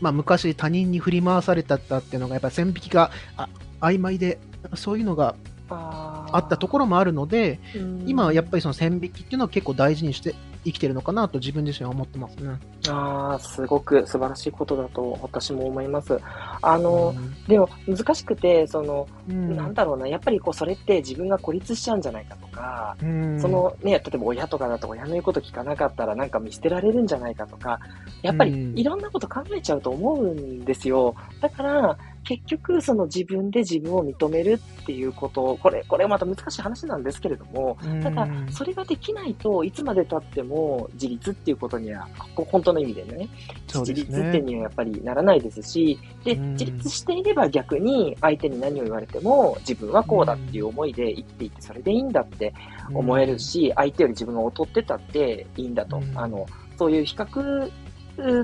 [0.01, 3.47] まあ、昔他人に振り回されたっていうのが、やっぱり線引きがあ
[3.81, 4.39] 曖昧で、
[4.75, 5.35] そういうのが
[5.69, 7.59] あったところもあるので、
[8.05, 12.59] 今はやっぱりその線引きっていうのは結構大事にして生きてるのかなと自分自身は思ってますね。
[12.89, 16.19] ああ、すごく素晴らしいことだと私も思います。
[16.61, 27.79] あの、うん、でも難しくて、その、うん、なんだろうな、やっぱりこうそれって自分が孤立しちゃうんじゃないかとか、うん、そのね、例えば親とかだと親の言うこと聞かなかったらなんか見捨てられるんじゃないかとか、
[28.21, 31.15] やっぱりいろんなこと考えちゃうと思うんですよ。
[31.41, 31.97] だから、
[32.29, 43.29] 結局、その自分で自分を認めるっていうこと、これ、これまた難しい話なんですけれども、ただ、それができないといつまで経っても自立っていうことには、本当の意味でね、ね。
[43.73, 52.53] 自立っていうにはやっぱりならないですし、で、自立していれば逆に相手に何を言われても自分はこうだっていう思いで生きていてそれでいいんだって
[52.93, 56.01] 思えるし、相手より自分が劣ってたっていいんだと。
[56.15, 56.45] あの、
[56.77, 57.69] そういう比較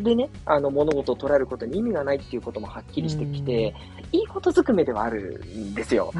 [0.01, 3.73] でね、あの、物事を捉えることに意味がないっていうこともはっきりしてきて、
[4.11, 6.13] いいことずくめではあるんですよ。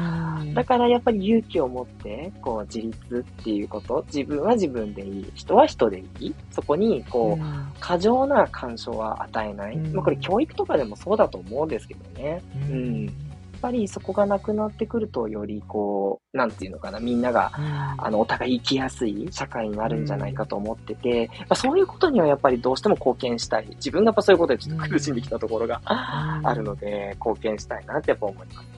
[0.54, 7.44] だからやっぱり勇気を持って、こう、自立っていうこと、自分は自分でいい、人は人でいい、そこに、こう、
[7.80, 9.76] 過剰な干渉は与えない。
[9.76, 12.42] まあ、これ教育とかでもそうだと思うんですけどね。
[12.70, 13.25] うん
[13.56, 17.52] ぱりそこがなくなってくると、よりこう、なんていうのかな、みんなが、
[17.98, 23.66] あの、お互い生きやすい社会になるんじゃないかと思ってて、まあ、そういうことにはやっぱりどうしても貢献したい。
[23.76, 28.68] 自分がやっぱそういうことでちょっと苦しんできたところがあるので、貢献したいなってやっぱ思いますね。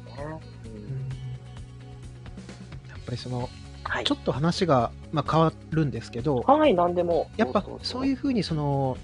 [0.65, 0.81] うん、
[2.89, 3.49] やっぱりその、
[3.85, 7.31] はい、ちょっと話が、まあ、変わるんですけど、はい、何でも。
[7.37, 8.97] やっぱそういうふうにその、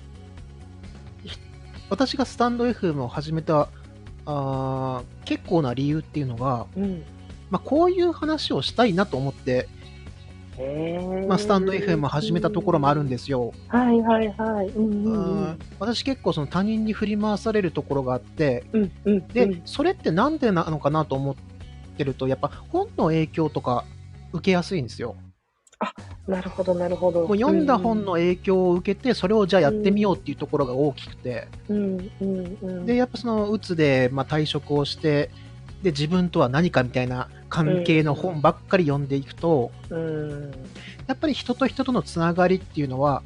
[1.91, 3.69] 私がスタンド FM を始めた
[4.27, 7.03] あ結構な理由っていうのが、うん、
[7.51, 9.69] まあ、こういう話をしたいなと思って、
[11.27, 13.53] まあ、スタンド FM を始めたところもあるんですよ。
[13.69, 14.69] はいはいはい。
[14.69, 15.19] うんう
[15.51, 21.37] ん、私結構その他人に振り回されるところがあって、うんうんうん、で、それってなんでなのかなと思っ
[21.97, 23.85] てると、やっぱ本の影響とか
[24.33, 25.17] 受けやすいんですよ。
[25.85, 25.95] あ、
[26.27, 27.29] なるほど、なるほど。
[27.29, 31.49] 読んだ本の影響を受けて、それをじゃあやってみようっていうところが大きくて。
[31.69, 35.31] うんうんうん、で、やっぱその、うつで、まあ、退職をして、
[35.83, 40.53] で、自分とは何かみたいな関係の本ばっかり読んでいくと、うん、
[41.07, 43.23] やっぱり人と人とのつながりっていうのは、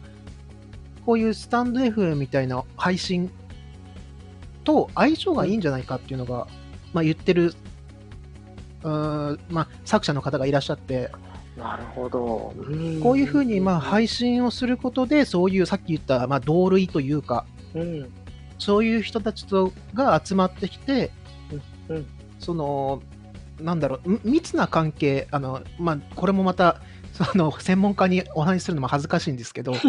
[1.07, 3.31] こういうスタンド FM みたいな配信
[4.65, 6.47] と相性がいいんじゃないかっていうのが、
[6.93, 7.55] まあ、言ってる、
[8.83, 11.11] うんまあ、作者の方がいらっしゃって、
[11.59, 12.55] なるほど。
[13.03, 17.45] こういうふうにまあ配信をすることで、そういうさっき言ったまあ同類というか、
[17.75, 18.13] うん、
[18.59, 21.11] そういう人たちとが集まってきて、
[21.89, 21.97] うん。
[21.97, 22.07] うん、
[22.39, 23.03] その、
[23.61, 26.81] なんだろう、密な関係、あのまあ、これもまた、
[27.13, 29.81] その専門家にお話しするのも恥ずかしいんですけど、 やっ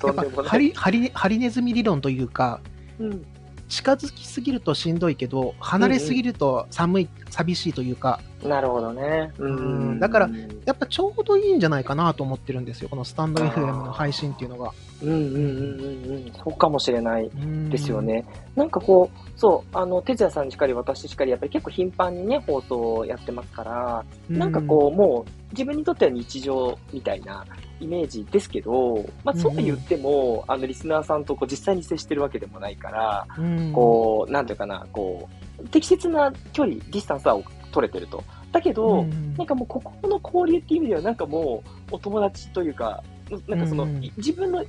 [0.00, 2.60] ぱハリハリハリネズミ理論というか、
[2.98, 3.24] うん、
[3.68, 8.20] 近づきすぎるとしんどいけど、離れすぎると寒い、うんうん、寂しいというか。
[8.42, 9.32] なるほどね。
[9.38, 10.00] うん。
[10.00, 10.30] だから、
[10.64, 14.72] やっぱちょうどいいんじゃないかなと思ってるんですよ、このスタンド FM の配信っていうのが。
[15.02, 16.32] うんうんうんうんうん。
[16.32, 17.30] そうかもしれない
[17.70, 18.24] ですよね。
[18.56, 27.44] なんかこう、そう、あの、哲也さんしかり私しかり、やっぱり結構頻繁にね、放送をやってますから、なんかこう、もう、自分にとっては日常みたいな
[27.80, 35.28] イメージですけど、まあ、そう言っても、うん、あの、リスナーさんとこう実際に接してるわけでもないから、うん、こう、なんていうかな、こ
[35.62, 37.38] う、適切な距離、ディスタンスは
[37.72, 38.22] 取れてると。
[38.52, 43.02] だけど、うん、なんかもう、ここの交流っていう意味では、なんかもう、お友達というか、
[43.46, 43.84] なんかその、
[44.16, 44.64] 自分の、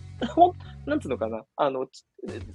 [0.86, 1.88] なんつうのかな、あの、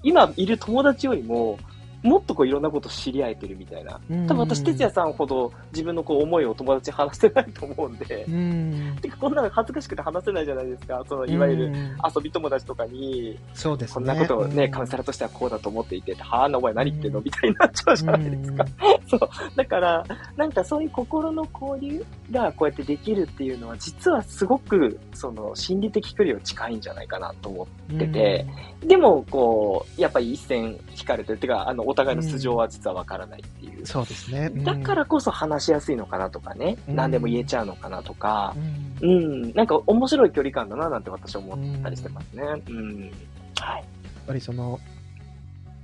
[0.03, 1.59] 今いる友達よりも、
[2.05, 3.99] もっとこういろんなこと知り合えてるみたいな。
[4.29, 8.25] 多分私、哲也さんほど自分のこう思いを友達に話せないと思うんで。
[8.29, 8.97] うん。
[9.01, 11.03] てか、こんなの恥ずかしくて話せないじゃないですか。
[11.09, 11.73] その、いわゆる
[12.15, 13.95] 遊び友達とかに、そうですね。
[13.95, 17.21] こんなことをね、カウンセラーとしてはこうだと思っていて、はあ、のお前何言ってんの？
[17.23, 18.67] みたいになっちゃうじゃないですか。
[19.09, 19.21] そう。
[19.57, 20.05] だから、
[20.37, 28.47] なんかそういう心の交流がこうやってできるっていうのは、実はすごく、その、心理的距離を近いんじゃないかなと思ってて、
[28.81, 31.39] でも、こう、やっぱり一線引かれてる。
[31.39, 33.87] てか、あの、お互いの素性は実はわからないっていう。
[33.87, 34.51] そうですね。
[34.51, 38.57] だからこそ話しやすいのかなとかね、何でも言えちゃうのかなとか、
[39.01, 42.43] うん、なんか面白い距離感だななんて私は思ったりしてますね。
[42.69, 43.13] うん。
[43.61, 43.81] はい。
[43.81, 44.81] やっぱりその、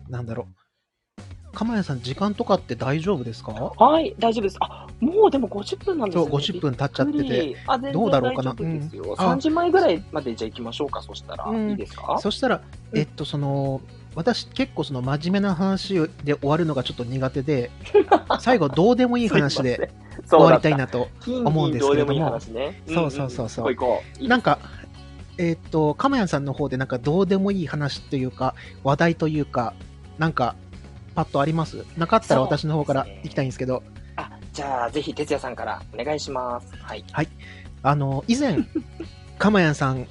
[0.08, 0.54] なんだろう。
[1.52, 3.52] 鎌谷さん、時間とかって大丈夫ですか？
[3.52, 4.56] はい、大丈夫です。
[4.60, 6.24] あ、もうでも50分なんですね。
[6.24, 7.56] そう、50分経っちゃってて。
[7.66, 8.52] あ、どうだろうかな？
[8.52, 11.44] うん、3時前ぐらいまでじゃあ行きましょうか、そしたら。
[11.44, 12.18] うん、いいですか？
[12.20, 12.60] そしたら、
[12.94, 13.80] えっと、その、
[14.20, 15.94] 私結構その真面目な話
[16.24, 17.70] で終わるのがちょっと苦手で、
[18.40, 19.90] 最後どうでもいい話で
[20.28, 22.38] 終わりたいなと思うんですけれども、
[22.86, 24.28] そうそうそうそう。
[24.28, 24.58] なんか、
[25.38, 28.54] えっと、かまやんさんの方でなんかどうでもいい話というか、
[28.84, 29.72] 話題というか、
[30.18, 30.54] なんか
[31.14, 31.86] パッとあります？
[31.96, 33.82] なかったら私の方から行きたいんですけど。
[34.16, 36.66] あ、じゃあぜひ哲也さんからお願いします。
[36.82, 37.04] はい。
[37.10, 37.28] はい。
[37.82, 38.58] あの、以前、
[39.38, 40.06] かまやんさん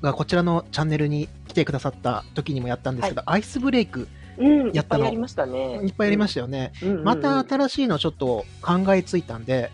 [0.00, 5.74] がこちらのチャンネルに来てくださった時にもやったんですけど、はい、アイスブレイクやったの、うん、いっぱいやりましたね。
[5.82, 6.72] いっぱいやりましたよね。
[6.82, 9.70] うんうんうん、また新しいのちょっと考えついたんで、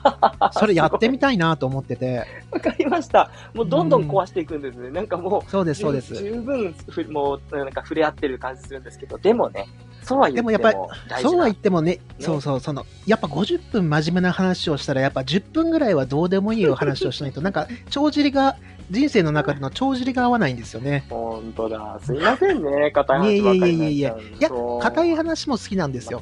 [0.52, 2.26] それやってみたいなと思ってて。
[2.50, 3.30] わかりました。
[3.54, 4.88] もうどんどん壊していくんですね。
[4.88, 6.14] うん、なんかもう、そうです、そうです。
[6.14, 9.66] 十分ふ、もう、なんか触れ合ってる感じするんですけど、でもね、
[10.02, 10.50] そうは言っても。
[10.50, 18.56] でもやっぱり、そうは言ってもね、ねそうそう、その、やっぱ50分真面目な話をしたら、やっぱ10分ぐらいはどうでもいいお話をしないと、なんか、帳尻が
[18.90, 21.04] 人生の中での帳尻が合わないんですよね。
[21.08, 21.98] 本当だ。
[22.02, 26.20] すいませんね、硬い話いやいやいやいやいや、硬い話も好きなんですよ。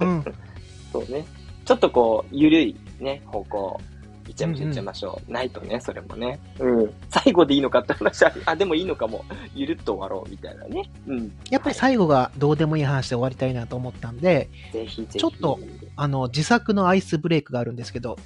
[0.00, 0.24] うん。
[0.92, 1.24] そうね。
[1.64, 3.80] ちょっとこう、ゆるいね、方向。
[4.28, 5.32] いっちゃいましょう、いっちゃいましょう。
[5.32, 6.40] ないとね、それもね。
[6.58, 6.90] うん。
[7.10, 9.24] 最後でいいのかって話は、あ、でもいいのかも。
[9.54, 10.90] ゆるっと終わろう、みたいなね。
[11.06, 11.32] うん。
[11.48, 15.18] やっぱり最後がどうでもいい話で終わりたいなと思ったんで、ぜひぜひ。
[15.18, 15.60] ちょっと、
[15.94, 18.16] あの、自作のアイスブレイクがあるんですけど、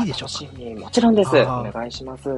[0.00, 0.80] いいでしょうか？
[0.80, 1.30] もちろんです。
[1.36, 2.30] お願いします。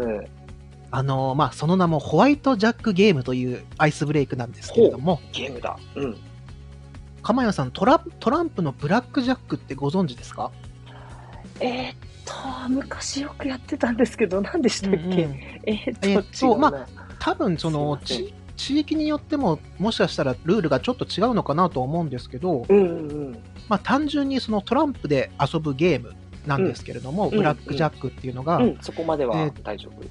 [0.95, 5.21] あのまあ、その名もホワイトジャックゲームというアイスブレイクなんですけれども。
[5.33, 5.79] ゲームだ。
[5.97, 6.17] うん。
[7.23, 10.53] かまやさんトラ、トランプのブラックジャックってご存知ですか？
[11.61, 11.95] えー、っ
[12.27, 15.17] と、昔よくやってたんですけど、何でしたっけ、うんうん、
[15.65, 16.87] えー、っと、えー、そう、まあ、
[17.19, 23.33] 多分その地、地域によっても、もしかしたらルールがちょっと違うのかなと思うんですけど、うんうんうん、
[23.69, 26.15] まあ、単純にそのトランプで遊ぶゲーム
[26.47, 30.03] なんですけれども、うん、ブラックジャックっていうのが、うん、そこまでは大丈夫。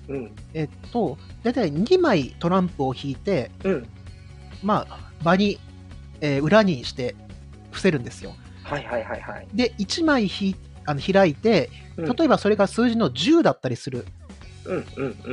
[0.54, 3.52] えっと、大体2枚トランプを引いて、
[4.64, 5.60] まあ、場に、
[6.22, 7.16] えー、裏にして
[7.72, 8.34] 伏せるんですよ。
[8.64, 9.48] はいはいはいはい。
[9.54, 10.56] で、1枚ひ
[10.86, 14.06] あの開いて、例えばそれが数字の10だったりする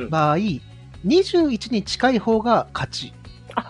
[0.09, 0.37] 場合、
[1.05, 3.13] 21に近い方が勝ち。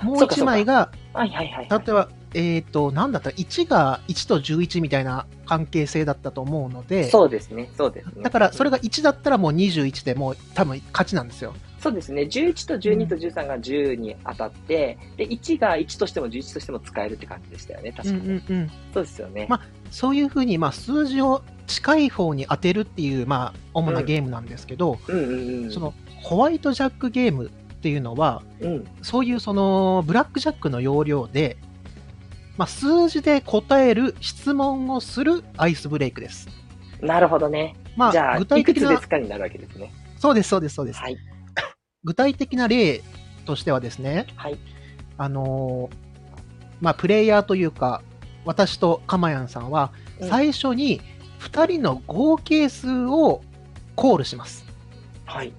[0.04, 3.30] もう1枚が、はいはいはい、例えばえっ、ー、と、なんだった？
[3.30, 8.22] ら、1が1と11みたいな関係性だったと思うので、そうですね、そうですね。
[8.22, 11.54] だから、それが1だったらもう21でもう多分勝ちなんですよ。
[11.80, 12.24] そうですね。
[12.24, 18.20] 11と12と13が10に当たって、うん、で、1が1としても11としても使えるって感じでしたよね、確かに。
[18.20, 19.48] うんうんうん、そうですよね。
[19.50, 27.50] まあ、そういうふうに、まあ、数字を近い方に当てるっていう、まあ、主なゲームなんですけど、うんうんうん、その、ホワイトジャックゲームっ
[27.82, 31.58] ていうのは、うん、そういうその、ブラックジャックの要領で、
[32.60, 36.50] まあ、数字で答える質問をするアイスブレイクです。
[37.00, 37.74] なるほどね。
[37.96, 38.84] まあ、じゃあ、具体的な。
[38.84, 39.94] いくつですかになるわけですね。
[40.18, 41.00] そうです、そうです、そうです。
[41.00, 41.18] はい。
[42.04, 43.02] 具体的な例
[43.46, 44.60] としてはですね、はい。
[45.18, 45.96] あのー、
[46.82, 48.02] まあ、プレイヤーというか、
[48.44, 51.00] 私とかまやんさんは、最初に
[51.40, 53.42] 2人の合計数を
[53.96, 54.66] コールします。
[55.24, 55.54] はい。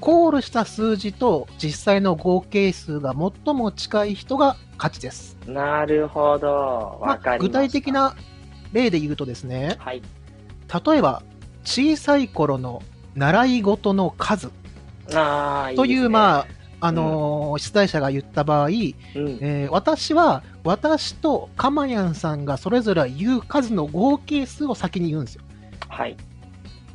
[0.00, 5.36] コールした数字と実際の合計数が最も近い人が勝ちです。
[5.46, 7.00] なるほど。
[7.04, 8.14] まあ、具体的な
[8.72, 10.02] 例で言うとですね、はい、
[10.86, 11.22] 例えば、
[11.64, 12.82] 小さい頃の
[13.14, 14.50] 習い事の数
[15.76, 16.46] という、いいね、まあ、
[16.80, 25.42] あのーうん、出題者が言った場合、うん、えー、私は、私とかまやんさんがそれぞれ言う数の合計数を先に言うんですよ。
[25.88, 26.16] はい。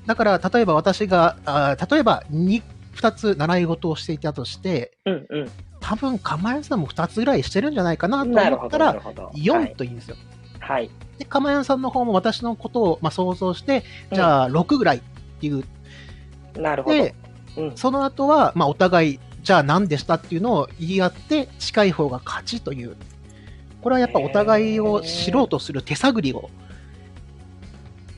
[0.06, 2.62] だから、例えば私が、あ例えば2、
[2.96, 10.16] 2つ習い事をしていたとして、うんうん、多分、かまやさんも2つぐらいしてるんじゃないかなと思ったら、4と言うんですよ。
[10.60, 10.89] はい。
[11.18, 15.02] で、かまやさんの方も私のことを、まあ、想像して、じゃあ、6ぐらいっ
[15.39, 15.64] ていう。
[16.60, 16.96] なるほど。
[16.96, 17.16] で、
[17.58, 22.96] うん、その後は、まあ、お互い、じゃあ何でしたっていうのを言い合って、近い方が勝ちという
[23.84, 26.50] これはやっぱお互いを知ろうとする手探りを、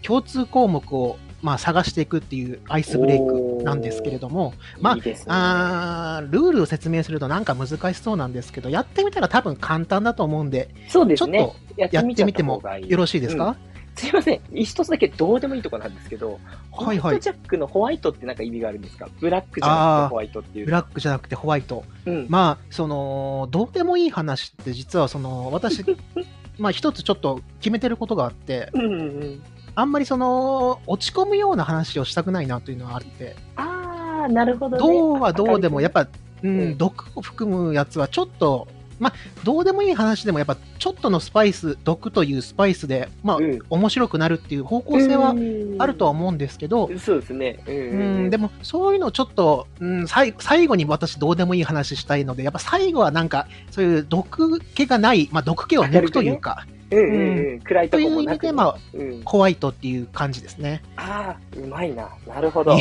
[0.04, 13.56] 共通項目をまあ、探していくっていうアイスブレイクなんですけれども、まあ、いいね、あルールを説明するとなんか難しそうなんですけど、やってみたら多分簡単だと思うんで、そうですね、ちょっとやってみてもよろしいですか、うん、
[13.96, 16.40] すいません、一つだけどうでもいいとこなんですけど、
[16.72, 20.66] ホワイトジャックのホワイトってなんか意味があるんですか、ブラックじゃなくてホワイトっていう。
[20.66, 21.84] ブラックじゃなくてホワイト。
[22.08, 25.86] うん、まあ、その、どうでもいい話って実はその、私、
[26.58, 29.42] まあ一つちょっと決めてることがあって、うんうんうん
[29.76, 33.36] あんまりその、落ち込むような話をしたくないなというのはあって。
[33.58, 36.08] ああ、なるほど、ね、どうはどうでも、やっぱ、
[36.44, 38.68] うん、毒を含むやつはちょっと、
[39.00, 39.14] まあ、
[39.44, 45.36] どうでもいい話でも、やっぱ、ちょっとのスパイス、毒というスパイスで、まあ、うん、面白くなるっていう方向性は
[45.80, 47.60] あるとは思うんですけど、そうですね。
[47.68, 60.84] うん、でも、そういうのちょっと、うん、最最後に私、どうでもいい話したいので、やっぱ最後はなんか、そういう毒気がない、まあ、毒気を抜くというか、うんうんうん、暗いとこもなく、ね、まあ、うワイトっていう感じですね。
[60.98, 62.10] ああ、うまいな。
[62.28, 62.78] なるほど。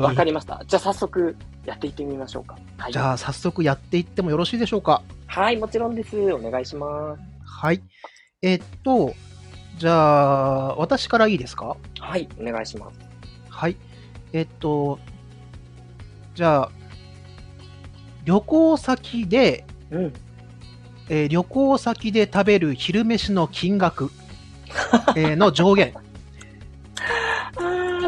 [0.00, 0.62] わかりました。
[0.66, 1.36] じゃあ早速
[1.66, 2.56] やっていってみましょうか。
[2.78, 5.02] はい、じゃあ早速やっていってもよろしいでしょうか。
[5.26, 6.16] はい、もちろんです。
[6.32, 7.22] お願いします。
[7.44, 7.82] はい。
[8.42, 9.14] えー、っと、
[9.78, 11.76] じゃあ、私からいいですか？
[11.98, 12.98] はい、お願いします。
[13.48, 13.76] はい。
[14.32, 14.98] えー、っと、
[16.34, 16.70] じゃあ、
[18.24, 20.12] 旅行先で、うん、
[21.12, 24.12] えー、旅行先で食べる昼飯の金額、
[25.16, 25.92] えー、の上限。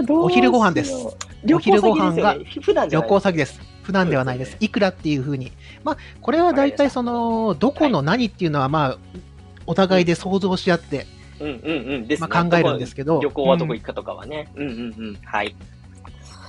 [0.09, 0.95] お昼ご飯です。
[1.53, 2.37] お昼ご飯が
[2.89, 3.61] 旅行先です。
[3.83, 4.57] 普段ではないです。
[4.61, 5.51] いくらっていうふうに。
[5.83, 8.99] まあ、これは大体その、どこの何っていうのは、まあ、
[9.67, 11.09] お互いで想像し合って、
[11.41, 12.19] うんうんうん。
[12.21, 13.21] まあ、考えるんですけど。
[13.21, 14.47] 旅行はどこ行くかとかはね。
[14.55, 15.19] うんうんうん。
[15.25, 15.57] はい。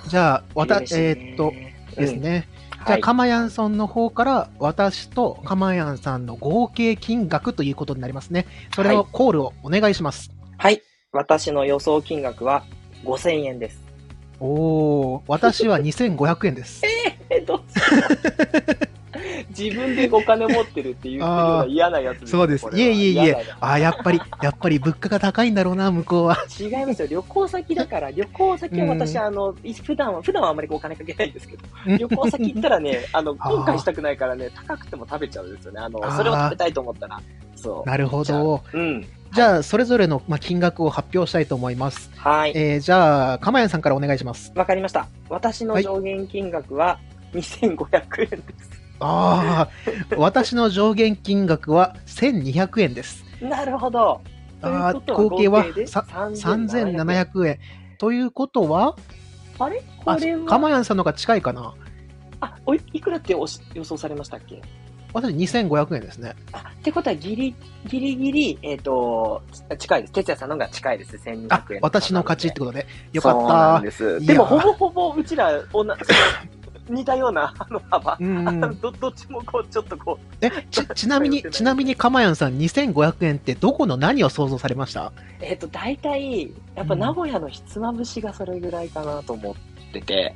[0.07, 1.51] じゃあ、わた、えー、っと、
[1.95, 2.47] ですね。
[2.85, 8.45] じゃあ、かまやんさんの方から私とかまやんさんの合計金額ということになりますね。
[8.75, 10.31] それをコールをお願いします。
[10.57, 10.81] はい。
[11.11, 12.65] 私の予想金額は
[13.05, 13.83] 5000円です。
[14.39, 16.81] おー、私は2500円です。
[17.29, 17.83] えー、どうしよ
[18.89, 18.93] う。
[19.57, 22.67] 自分でお金持ってるっていうのは嫌なやつそうです。
[22.73, 23.45] いえいえいえ。
[23.59, 26.37] あやっぱり、やっぱり物価が高いんだろうな、向こうは。
[26.59, 27.07] 違いますよ。
[27.07, 31.63] 旅行先だから、旅行先は私、あの、普段は、普段はあんまりお金かけないんですけど、
[31.97, 35.79] 旅行先行ったらね、あの、 後悔したくないからね、高くても食べちゃうんですよね。
[35.79, 37.21] あの、それを食べたいと思ったら。
[37.55, 37.89] そう。
[37.89, 38.61] なるほど。
[38.73, 39.05] うん。
[39.33, 42.11] じゃあ、それぞれの、まあ、金額を発表したいと思います。
[42.17, 42.51] はい。
[42.55, 44.51] えー、じゃあ、かまやんさんからお願いします。
[44.55, 45.07] わかりました。
[45.29, 46.99] 私の上限金額は
[47.33, 48.72] 2500円です。
[49.05, 49.69] ああ、
[50.17, 53.25] 私の上限金額は1200円です。
[53.41, 54.21] なるほど。
[54.61, 57.59] あ合計は3700円。
[57.97, 58.95] ということは、
[59.59, 59.83] あれ？
[60.05, 60.45] これは？
[60.45, 61.73] かまやんさんの方が近いかな
[62.39, 64.61] あ、おいいくらっておし予想されましたっけ？
[65.13, 66.33] 私2500円ですね。
[66.53, 67.53] あ、ってことはギリ、
[67.87, 69.43] ギリギリ、えっ、ー、と、
[69.77, 70.13] 近いです。
[70.13, 71.17] 哲也さんの方が近いです。
[71.17, 71.79] 1200円。
[71.83, 72.87] 私の勝ちってことで。
[73.11, 73.47] よかっ
[73.77, 73.81] た。
[73.81, 74.25] です。
[74.25, 75.89] でも、ほぼほぼ、うちら、同じ、
[76.89, 80.35] 似たようなあの幅、うん、 どどっちもこうちょっとこう。
[80.45, 85.11] えち ちなみに ちなみにかまやんさん2500円ってどこの何を想像されました？
[85.41, 90.35] えっ、ー、と大体やっぱ名古屋のひつまぶしがそれぐらいかなと思ってて、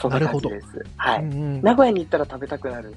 [0.00, 0.86] そんな感じです。
[0.96, 2.94] はい、うんうん、名古屋に行ったら食べたくなる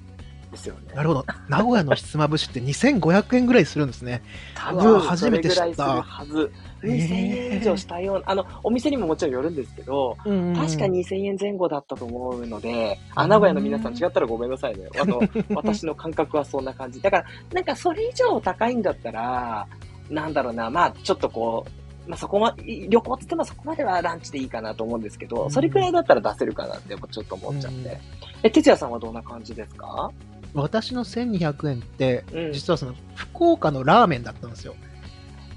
[0.55, 0.93] ですよね。
[0.93, 1.25] なるほど。
[1.49, 4.21] 名古屋のひつまぶしって2500円ぐらいするんですね。
[4.55, 6.01] 多分初めて知った。
[6.01, 6.51] はず。
[6.83, 7.13] 2000
[7.51, 14.87] 円以上したような、あの、お店にももちろんよるんですけど、うんうん、確か2000円前後だったと思うので、あ、名古屋の皆さん違ったらごめんなさいね。
[14.99, 15.19] あの、
[15.55, 17.01] 私の感覚はそんな感じ。
[17.01, 19.67] だから、なんかそれ以上高いんだったら、
[20.09, 27.89] なんだろうな、まあ、ちょっとこう、まあ、そこま、旅行って言ってもそこまではランチでいいかなと思うんですけど、それくらいだったら出せるかなってちょっと思っちゃって。
[27.89, 27.97] うん、
[28.43, 30.11] え、哲也さんはどんな感じですか？
[30.55, 34.75] 私の1200円って、実はその福岡のラーメンだったんですよ。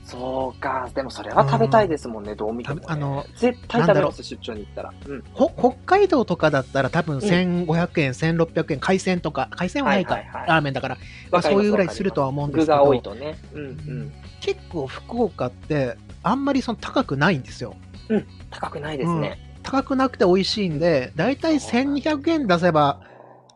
[0.09, 0.88] そうか。
[0.94, 10.96] でもそれは食べたいですもんね、うん、どう見ても、ね、あの、絶対食べます、出張に行ったら、うん、北海道とかだったら多分1500円、うん、1600円、海鮮とか、海鮮はないか、はいはいはい、ラーメンだから、
[11.30, 12.03] まあ、そういうぐらいす。
[12.03, 13.36] るとは思うんですけど、具が多いとね。
[13.53, 17.74] うんうん、結構福岡って、あんまりその高くないんですよ。
[18.09, 19.38] うん、高くないですね。
[19.62, 21.28] 高くなくて美味しいんで、だ。
[21.28, 23.01] いたい1200円出せば、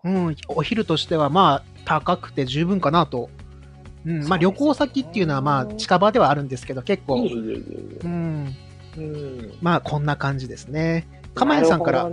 [0.05, 3.30] うん、お昼としてはまあ高くて十分かなと。
[4.05, 7.64] うん、まあ旅行先っていうのはまあ近場ではあるんですけど、結構、いえいえい
[7.96, 8.57] えうん、
[8.96, 11.07] うん、まあこんな感じですね。
[11.34, 12.11] かまやさんから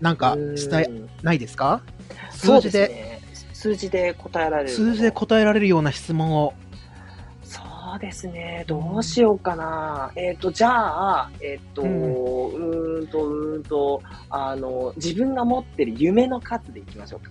[0.00, 0.90] なんか伝え
[1.22, 1.82] ないですか？
[2.30, 3.20] 数字で、ね、
[3.52, 4.70] 数字で答えられる。
[4.70, 6.54] 数字で答えられるような質問を。
[7.90, 8.64] そうですね。
[8.68, 10.12] どうしようかな。
[10.14, 17.30] えっ、ー、と、じゃあ、えっ、ー、と、うん、うんと、うんと、あの、自分が持ってる夢の数でいきましょうか。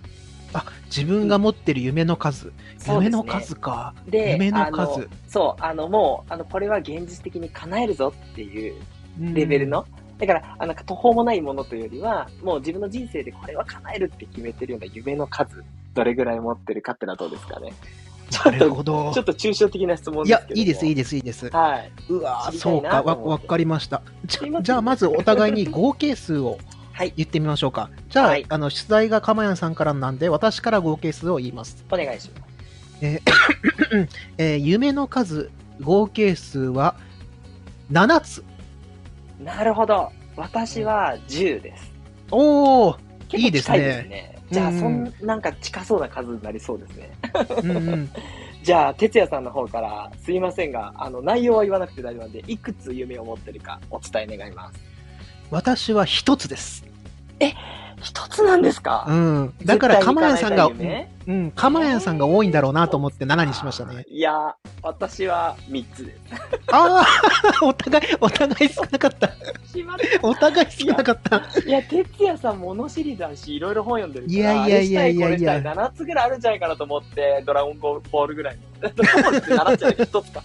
[0.52, 2.40] あ、自分が持ってる夢の数。
[2.42, 3.94] そうですね夢の数か。
[4.06, 5.08] で、夢の数。
[5.26, 8.74] そう、あの、もう、あの、これは現実的に叶えるぞっていう
[9.18, 9.86] レベルの。
[10.18, 17.72] だから、あの、途方もないものというよりは、もう自分の人生でこれは叶えるって決めてるような夢の数、どれぐらい持ってるかってのはどうですかね。
[18.46, 18.52] うん。
[18.52, 19.22] なるほどちょ。
[19.22, 20.42] っと抽象的な質問いや。
[20.54, 21.48] いいです、いいでです、いいです。
[21.50, 21.92] はい。
[22.08, 24.02] うわそうか、わわかりました。
[24.26, 26.58] じゃあ、まずお互いに合計数を
[26.92, 27.12] はい。
[27.16, 27.88] 言ってみましょうか。
[28.10, 31.84] じゃあ、はいあの出題がかまやんさんからなんで、私から合計数を言います。
[31.90, 32.50] お願いします。
[33.02, 35.50] えー夢の数、
[35.80, 36.96] 合計数は
[37.90, 38.44] 7つ。
[39.42, 40.10] なるほど。
[40.36, 41.90] 私は10です。
[42.30, 42.96] おー、
[43.28, 44.29] 結構いいですね。
[44.50, 47.10] じゃあ、うんそん、なんか近そうな数になりそうですね。
[47.62, 48.10] うんうん、
[48.62, 54.80] じゃあ、哲也さんの方から、すいませんが、あの、内容は言わなくて大丈夫なんで、いくつ夢を持ってるかお伝え願います。
[55.50, 56.84] 私は1つです。
[58.02, 59.54] 一つなんですか、うん。
[59.64, 60.70] だから、かまやんさんが、
[61.26, 64.04] うん、かまやんさんが多いんだろうなと思って7にしましたね。
[64.08, 66.18] いや、私は3つです。
[66.72, 67.06] ああ、
[67.64, 69.28] お互い、お互い少なかった。
[69.66, 71.40] しまっお互い少なかった。
[71.40, 71.60] た。
[71.60, 78.90] いや、哲也さん物知りだし、いろいろ本読んでるから、いやいやいやいやいやあれしたい、これしたい、7つぐらいあるんじゃないかなと思って、ドラゴンボールぐらいの。
[78.90, 80.42] ドラゴンボールって7つじゃない1つか。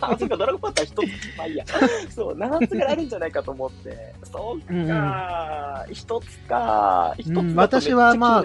[0.00, 1.38] あ、 そっか、ドラゴンボールって1つ。
[1.38, 1.64] まあいいや。
[2.10, 4.14] そう、7つぐらいあるんじゃないかと思って。
[4.24, 7.14] そうか、うんうん1つか。
[7.18, 8.44] 1つだとめっちゃ私はまあ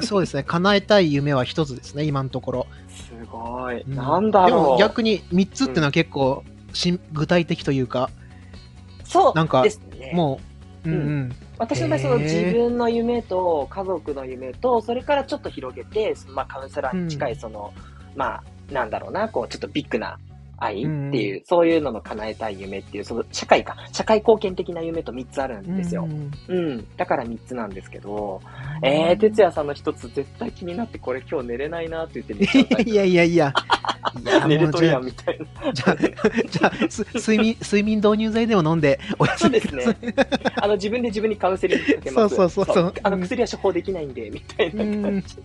[0.00, 0.42] そうですね。
[0.42, 2.66] 叶えたい夢は1つですね、今のところ。
[2.88, 3.80] すごい。
[3.82, 4.50] うんなんだろう。
[4.50, 8.10] でも逆に3つってのは結構、しん具体的というか、
[9.04, 10.12] そうなんかね。
[10.14, 10.40] も
[10.84, 11.32] う、うんううん。
[11.58, 17.72] 私の場合、その自分の夢と家族の夢と、それからちょっと広げて、まあカウンセラーに近い、その、
[18.16, 20.18] まあ、なんだろうな、こう、ちょっとビッグな
[20.62, 26.06] 愛っていう、そういうのの叶えたい夢っていう、その社会か、社会貢献的な夢と3つあるんですよう。
[26.06, 26.96] んうん。
[26.96, 28.40] だから3つなんですけど、
[28.82, 33.52] えー、哲也さんの1つ絶対気になって、これ今日寝れないなって言って寝ちゃったいやいやいや。
[34.20, 35.72] いや、寝れとやんみたいな。
[35.72, 40.14] じゃあ、じゃあす睡眠、 睡眠導入剤でも飲んで、おやすそうみですね。
[40.56, 42.34] あの、自分で自分にカウンセリングかけます。
[42.36, 45.36] そうそうそうそうあの、うん薬は処方できないんで、みたいな感じ。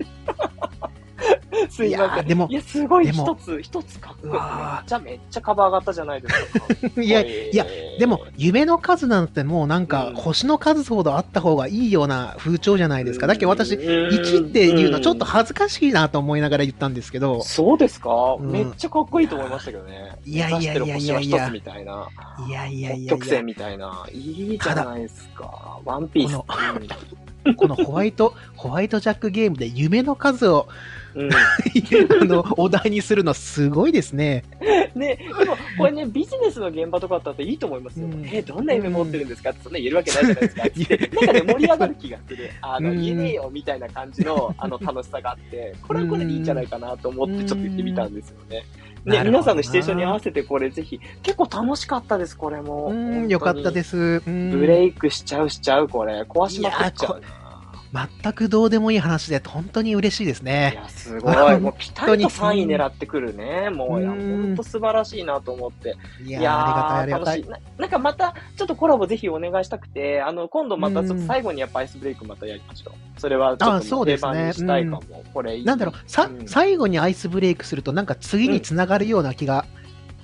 [1.70, 2.28] すいません。
[2.28, 4.34] でもいや、すごい一つ、一つかっこいい。
[4.34, 4.41] めっ
[4.86, 7.01] ちゃめっちゃ株上がったじゃないですか。
[7.01, 7.66] いや、いや、
[7.99, 13.28] でも、夢の数なんてもうなんか、うん星の数ほどあった方がいいような風潮じゃないですか。
[13.28, 20.12] だけど私、1 1っていうのはちょっと恥ずかしいなと思いながら言ったんですけど、そうですか、うんめっちゃかっこいいと思いましたけどね。
[20.26, 22.08] いやいやいやいやいやみたいな。
[22.47, 24.05] いやいやいや北極いや線みたいな。
[24.12, 25.80] いいじゃないですか。
[25.86, 27.27] ワンピース。
[27.56, 30.68] ここのホワイト、ホワイトジャックゲームで夢の数を
[31.16, 31.26] うん。
[31.26, 34.43] う んあのお題にするのすごいですね。
[34.95, 38.08] ね、でも、これね、ビジネスの現場とかだったらいいと思いますよ。
[38.08, 39.50] うんえ、どんな夢持ってるんですか？
[39.50, 40.62] ってそんな言えるわけないじゃないですか。
[40.62, 42.50] なんかね、盛り上がる気がする。
[42.62, 48.58] あの、うん言えねえよ、みたいな感じの、あの、楽しさがあって、これはこれでいいんじゃないかなと思って、ちょっと言ってみたんですよね。
[48.58, 52.88] ね、なるほどな皆さんのシチュエーションに合わせて、これぜひ、結構楽しかったです、これも。
[52.88, 56.22] うん、よかったですブレイクしちゃうしちゃう、これ。
[56.24, 57.47] 壊しまくっちゃうな。
[57.94, 60.74] 全くどうでもいい話で本当に嬉しいですいね。
[60.76, 61.60] や、すごい。
[61.60, 63.70] もうピタリと3位狙ってくるね。
[63.70, 65.96] もう、いや、うんほんと素晴らしいなと思って。
[66.24, 67.60] いやいやーありがたいありがたい。
[67.60, 73.20] ななんかまた、ちょっとコラボぜひお願いしたくて、あの、今度またちょっうんと最後にやっぱアイスブレイクまたやりましょう。
[73.20, 75.02] それはちょっあとそうですね定番にしたいかも。
[75.34, 75.66] これいい。
[75.66, 79.66] なんだろう、さ、うん最後にアイスブレイクするとなんか次につながるような気が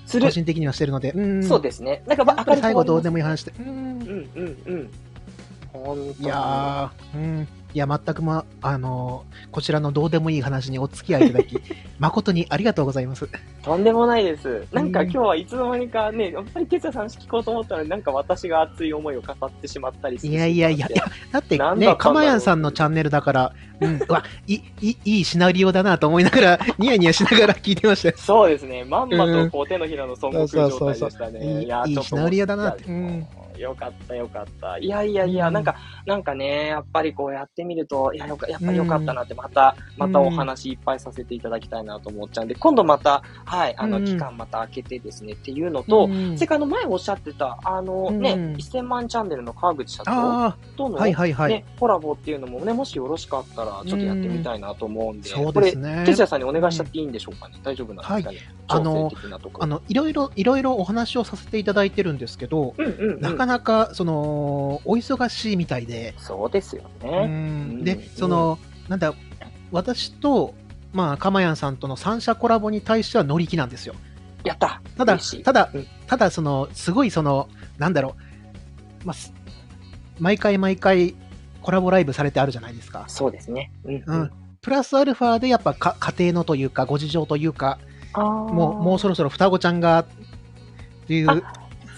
[0.05, 0.32] する個。
[0.32, 2.03] 人的にはしてるので、うんそうですね。
[2.07, 3.24] なんかまあ、最後どうでもいいい。
[3.24, 3.53] 話で。
[3.59, 4.91] うんうんうんうん。
[6.19, 7.47] いやー、うん。
[7.74, 11.59] いや、全くま、あのーこちらのどうでもいい話にお付き合いいただき、
[11.99, 13.28] 誠にありがとうございます。
[13.63, 14.65] とんでもないです。
[14.71, 28.15] なんかうん今日はいつの間にかね、やっぱり哲也さん聞こうと思ったのに、なんか私が熱い思いを語ってしまったりするいやいやいや、いやだってなんだね、かまやんさんのチャンネルだから、うん、うわ、いい、いい、シナリオだなと思いながら、 ニヤニヤしながら聞いてましたよ。
[28.17, 28.84] そうですね。
[28.86, 31.88] まんまとこう手のひらの孫悟空そう状態そうそうそうでしたね。
[31.88, 33.28] いいシナリオだなってうん
[33.58, 34.78] よかったよかった。
[34.78, 35.54] いやいやいや、うん。
[35.54, 35.76] なんか、
[36.06, 44.06] なんかね、やっぱりこうやってみると、いや、よかやっぱりよかったなって、また、またお話いっぱいさせていただきたいなと思っちゃうんで、今度また、はい、あの、うん。
[44.06, 46.36] 期間また開けてですねっていうのと、うん。
[46.36, 48.20] それからあの前おっしゃってた、あのうん。
[48.20, 51.51] ね、1000万チャンネルの川口社長あとのあ、はいはいはい。
[51.51, 56.04] ね、コラボっていうのもね、もしよろしかったら、ちょっとやってみたいなと思うんで、そうこれ、ですね。
[56.06, 58.38] 哲也さんにお願いしちゃっていいんでしょうかね、大丈夫なんですかね、
[58.68, 59.64] あの調整的なところ。
[59.64, 67.25] あの、いろいろ、いろいろお話をさせていただいてるんですけど、うんうん、うん、なかなか、その、お忙しいみたいで、そうですようね。
[67.27, 69.13] んでうん、その、なんだ、
[69.71, 70.53] 私と、
[70.93, 73.95] まあ、かまやんさんとの三者コラボに対しては乗り気なんですよ。
[74.43, 78.15] やったただただうん、ただ、その、すごい、その、なんだろ
[79.03, 79.13] う、ま
[80.19, 81.15] 毎回毎回
[81.61, 83.05] コラボライブされてあるじゃないですか。
[83.07, 83.71] そうですね。
[83.85, 84.31] うん、うん。
[84.61, 87.79] プラスアルファでやっぱか家庭のというか、ご事情というか、
[88.15, 90.05] もうもうそろそろ双子ちゃんがっ
[91.07, 91.43] ていう。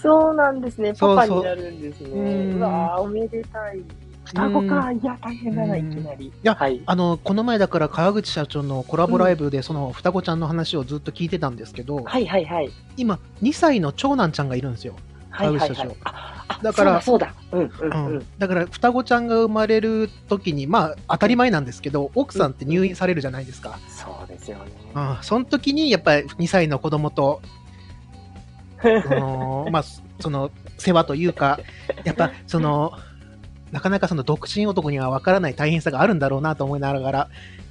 [0.02, 0.94] そうなんですね。
[0.94, 2.54] パパになるんですね。
[2.54, 3.82] うわおめでたい。
[4.26, 6.26] 双子か、いや、大変だな、いきなり。
[6.26, 12.70] いや、はい、あの、この前だから川口社長のコラボライブで、その双子ちゃんの話をずっと聞いてたんですけど、はいはいはい。
[12.96, 14.96] 今、2歳の長男ちゃんがいるんですよ。
[15.30, 15.96] 川口社長。
[16.62, 18.26] だから、そうだ、うん、うん、うん。
[18.38, 23.78] だから、双子ちゃんが生まれる時に、まあ、当たり前なんですけど、奥さんって入院されるじゃないですか。
[23.88, 24.64] そうですよね。
[24.94, 27.42] うん、その時に、やっぱり2歳の子供と、
[28.82, 29.84] その、まあ、
[30.20, 31.58] その、世話というか、
[32.04, 32.92] やっぱ、その、
[33.72, 37.28] なかなかその独身男にはわからない大変さがあるんだろうなと思いながら、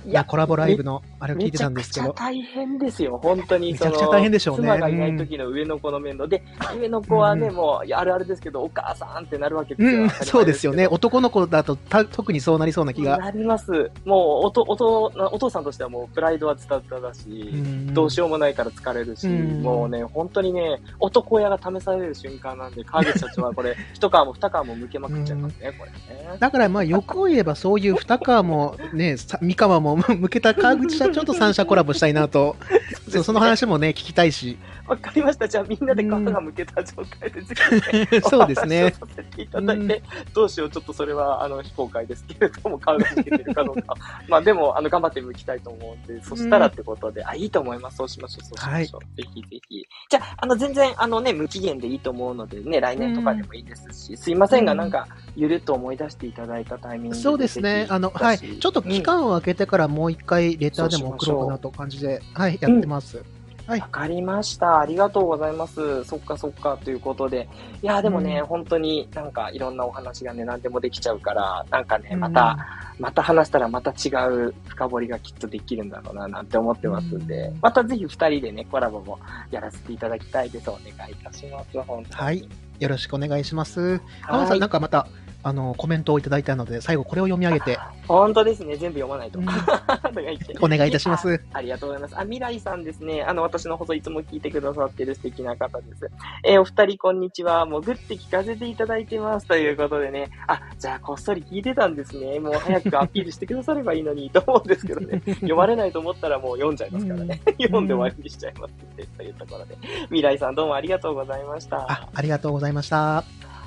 [0.08, 2.08] いや、コラボライブのあれを聞いてたんですけど。
[2.08, 3.74] めちゃくちゃ大変ですよ、本当に。
[3.74, 4.64] めちゃくちゃ大変でしょうね。
[4.64, 6.44] 妻がいない時の上の子の面倒で、
[6.80, 10.02] 上の子はね、もう、あるあるですけど、お母さんってなるわけですよ。
[10.04, 10.88] うん、そうですよね。
[10.88, 13.18] 男の子だとた特にそうなりそうな気が。
[13.18, 13.72] なります。
[14.06, 17.52] もうおとおと、お父さんとしてはもうプライドは伝っただし、
[17.94, 26.38] どうしようもないから疲れるし、もうね、本当にね、男親が試される瞬間なんで、川口社長はこれ、 一皮も二皮も向けまくっちゃいますね、これね。
[26.40, 32.56] だからまあ、欲を言えばそういう二皮もね、三皮も向けた川口社長と三社コラボしたいなと、
[33.10, 34.58] そその話もね、聞きたいし。
[34.88, 35.48] わかりました。
[35.48, 38.92] じゃあみんなで皮が向けた状態で、 そうですね。
[38.92, 43.96] させていただいて、どうしよう、ちょっとそれは、あの、非公開ですけれども、皮が向けてるかどうか。
[44.30, 47.98] まあでも、あの、頑張って向きたいと思うんで、そしたらってことで、あ、いいと思います。
[47.98, 49.02] そうしましょう、そうしましょう。
[49.02, 49.88] はい、ぜひぜひ。
[50.10, 57.22] じゃあ、あの、全然、あのね、無期限でいいと思うのでね、来年とかでもいいですし、すいませんが、なんか、ゆるっと思い出していただいたタイミングで。
[57.22, 57.88] そうですね。
[57.90, 58.40] あの、はい。
[58.40, 63.24] ちょっと期間を空けてからもう一回レターでも送ろうかなと感じで、はい、やってます。
[63.68, 63.80] はい。
[63.80, 64.80] わかりました。
[64.80, 66.04] ありがとうございます。
[66.04, 67.50] そっかそっかということで。
[67.82, 72.58] いや、でもね、うん、本当になんかいろんなお話がね、何でもできちゃうから、なんかね、また、
[72.98, 79.20] うん、また話したらまた違う深掘りがきっとできるんだろうな、なんて思ってますんで、うん、またぜひ二人でね、コラボも
[79.50, 80.70] やらせていただきたいです。
[80.70, 81.82] お願いいたします。
[81.82, 82.22] 本当に。
[82.22, 82.50] はい。
[82.80, 84.02] よろしくお願いします。
[84.22, 85.08] 浜さん、なんかまた、
[85.46, 87.78] あの、コメントをいただいたので、最後これを読み上げて。
[88.08, 88.78] 本当ですね。
[88.78, 89.38] 全部読まないと。
[89.38, 89.46] うん、
[90.60, 91.40] お願いいたします。
[91.54, 92.18] ありがとうございます。
[92.18, 93.22] あ、未来さんですね。
[93.22, 96.10] あの、私の放送いつも聞いてくださってる素敵な方です。
[96.44, 97.68] えー、お二人こんにちは。
[97.68, 99.46] もうグって聞かせていただいてます。
[99.46, 100.32] ということでね。
[100.48, 102.40] あ、じゃあこっそり聞いてたんですね。
[102.40, 105.22] もう早くアピールしてくださればいいのにと思うんですけどね。
[105.42, 107.40] 読まれないと思ったらもう読んじゃいますからね。
[107.62, 109.78] 読んで終わりにしちゃいますって、というところで。
[110.06, 111.86] 未来さんどうもありがとうございました。
[111.88, 112.65] あ、ありがとうございました。
[112.66, 113.24] ございました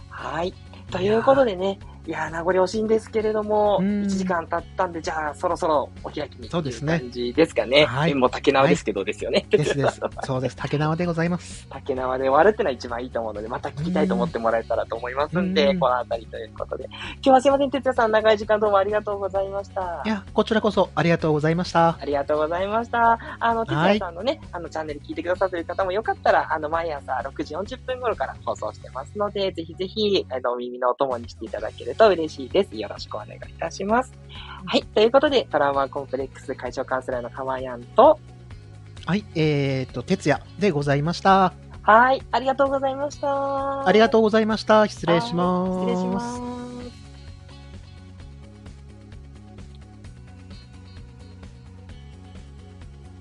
[0.09, 0.53] はい。
[0.91, 1.79] ということでね、
[2.09, 7.01] いや名残惜しいんですけれども、1時間経ったんで、じゃあ、そろそろお開きにそうですね。
[7.01, 7.85] 感じですかね。
[7.85, 8.15] はい。
[8.15, 9.45] もう竹縄ですけど、ですよね。
[9.51, 10.01] ですです。
[10.25, 10.57] そうです。
[10.57, 11.67] 竹縄でございます。
[11.69, 16.85] 竹縄で終わるってのは一番いいと思うので、また聞きたいと思ってもらえたらと思いますんで、このあたりということで。
[16.87, 20.03] 今日はすいません、哲也さん、長い時間どうもありがとうございました。
[20.07, 21.99] いや、こちらこそありがとうございました。
[22.01, 23.19] ありがとうございました。
[23.39, 32.75] あの、哲也さんのね、あの、チャンネル聞いてくださっている方もよかったら、あの、毎朝6時40分頃から放送してますので、ぜひぜひ、あの、お耳のお供にしていただけると嬉しいです。
[32.77, 34.13] よろしくお願いいたします。
[34.65, 34.83] はい。
[34.83, 38.19] ということで、トラウマコンプレックス解消カウンセラーのかまやんと、
[39.05, 39.25] はい。
[39.35, 41.53] えー、っと、哲也でございました。
[41.83, 42.23] はい。
[42.31, 43.87] ありがとうございました。
[43.87, 44.87] ありがとうございました。
[44.87, 45.73] 失礼します。
[45.81, 46.21] 失礼しま
[46.65, 46.68] す。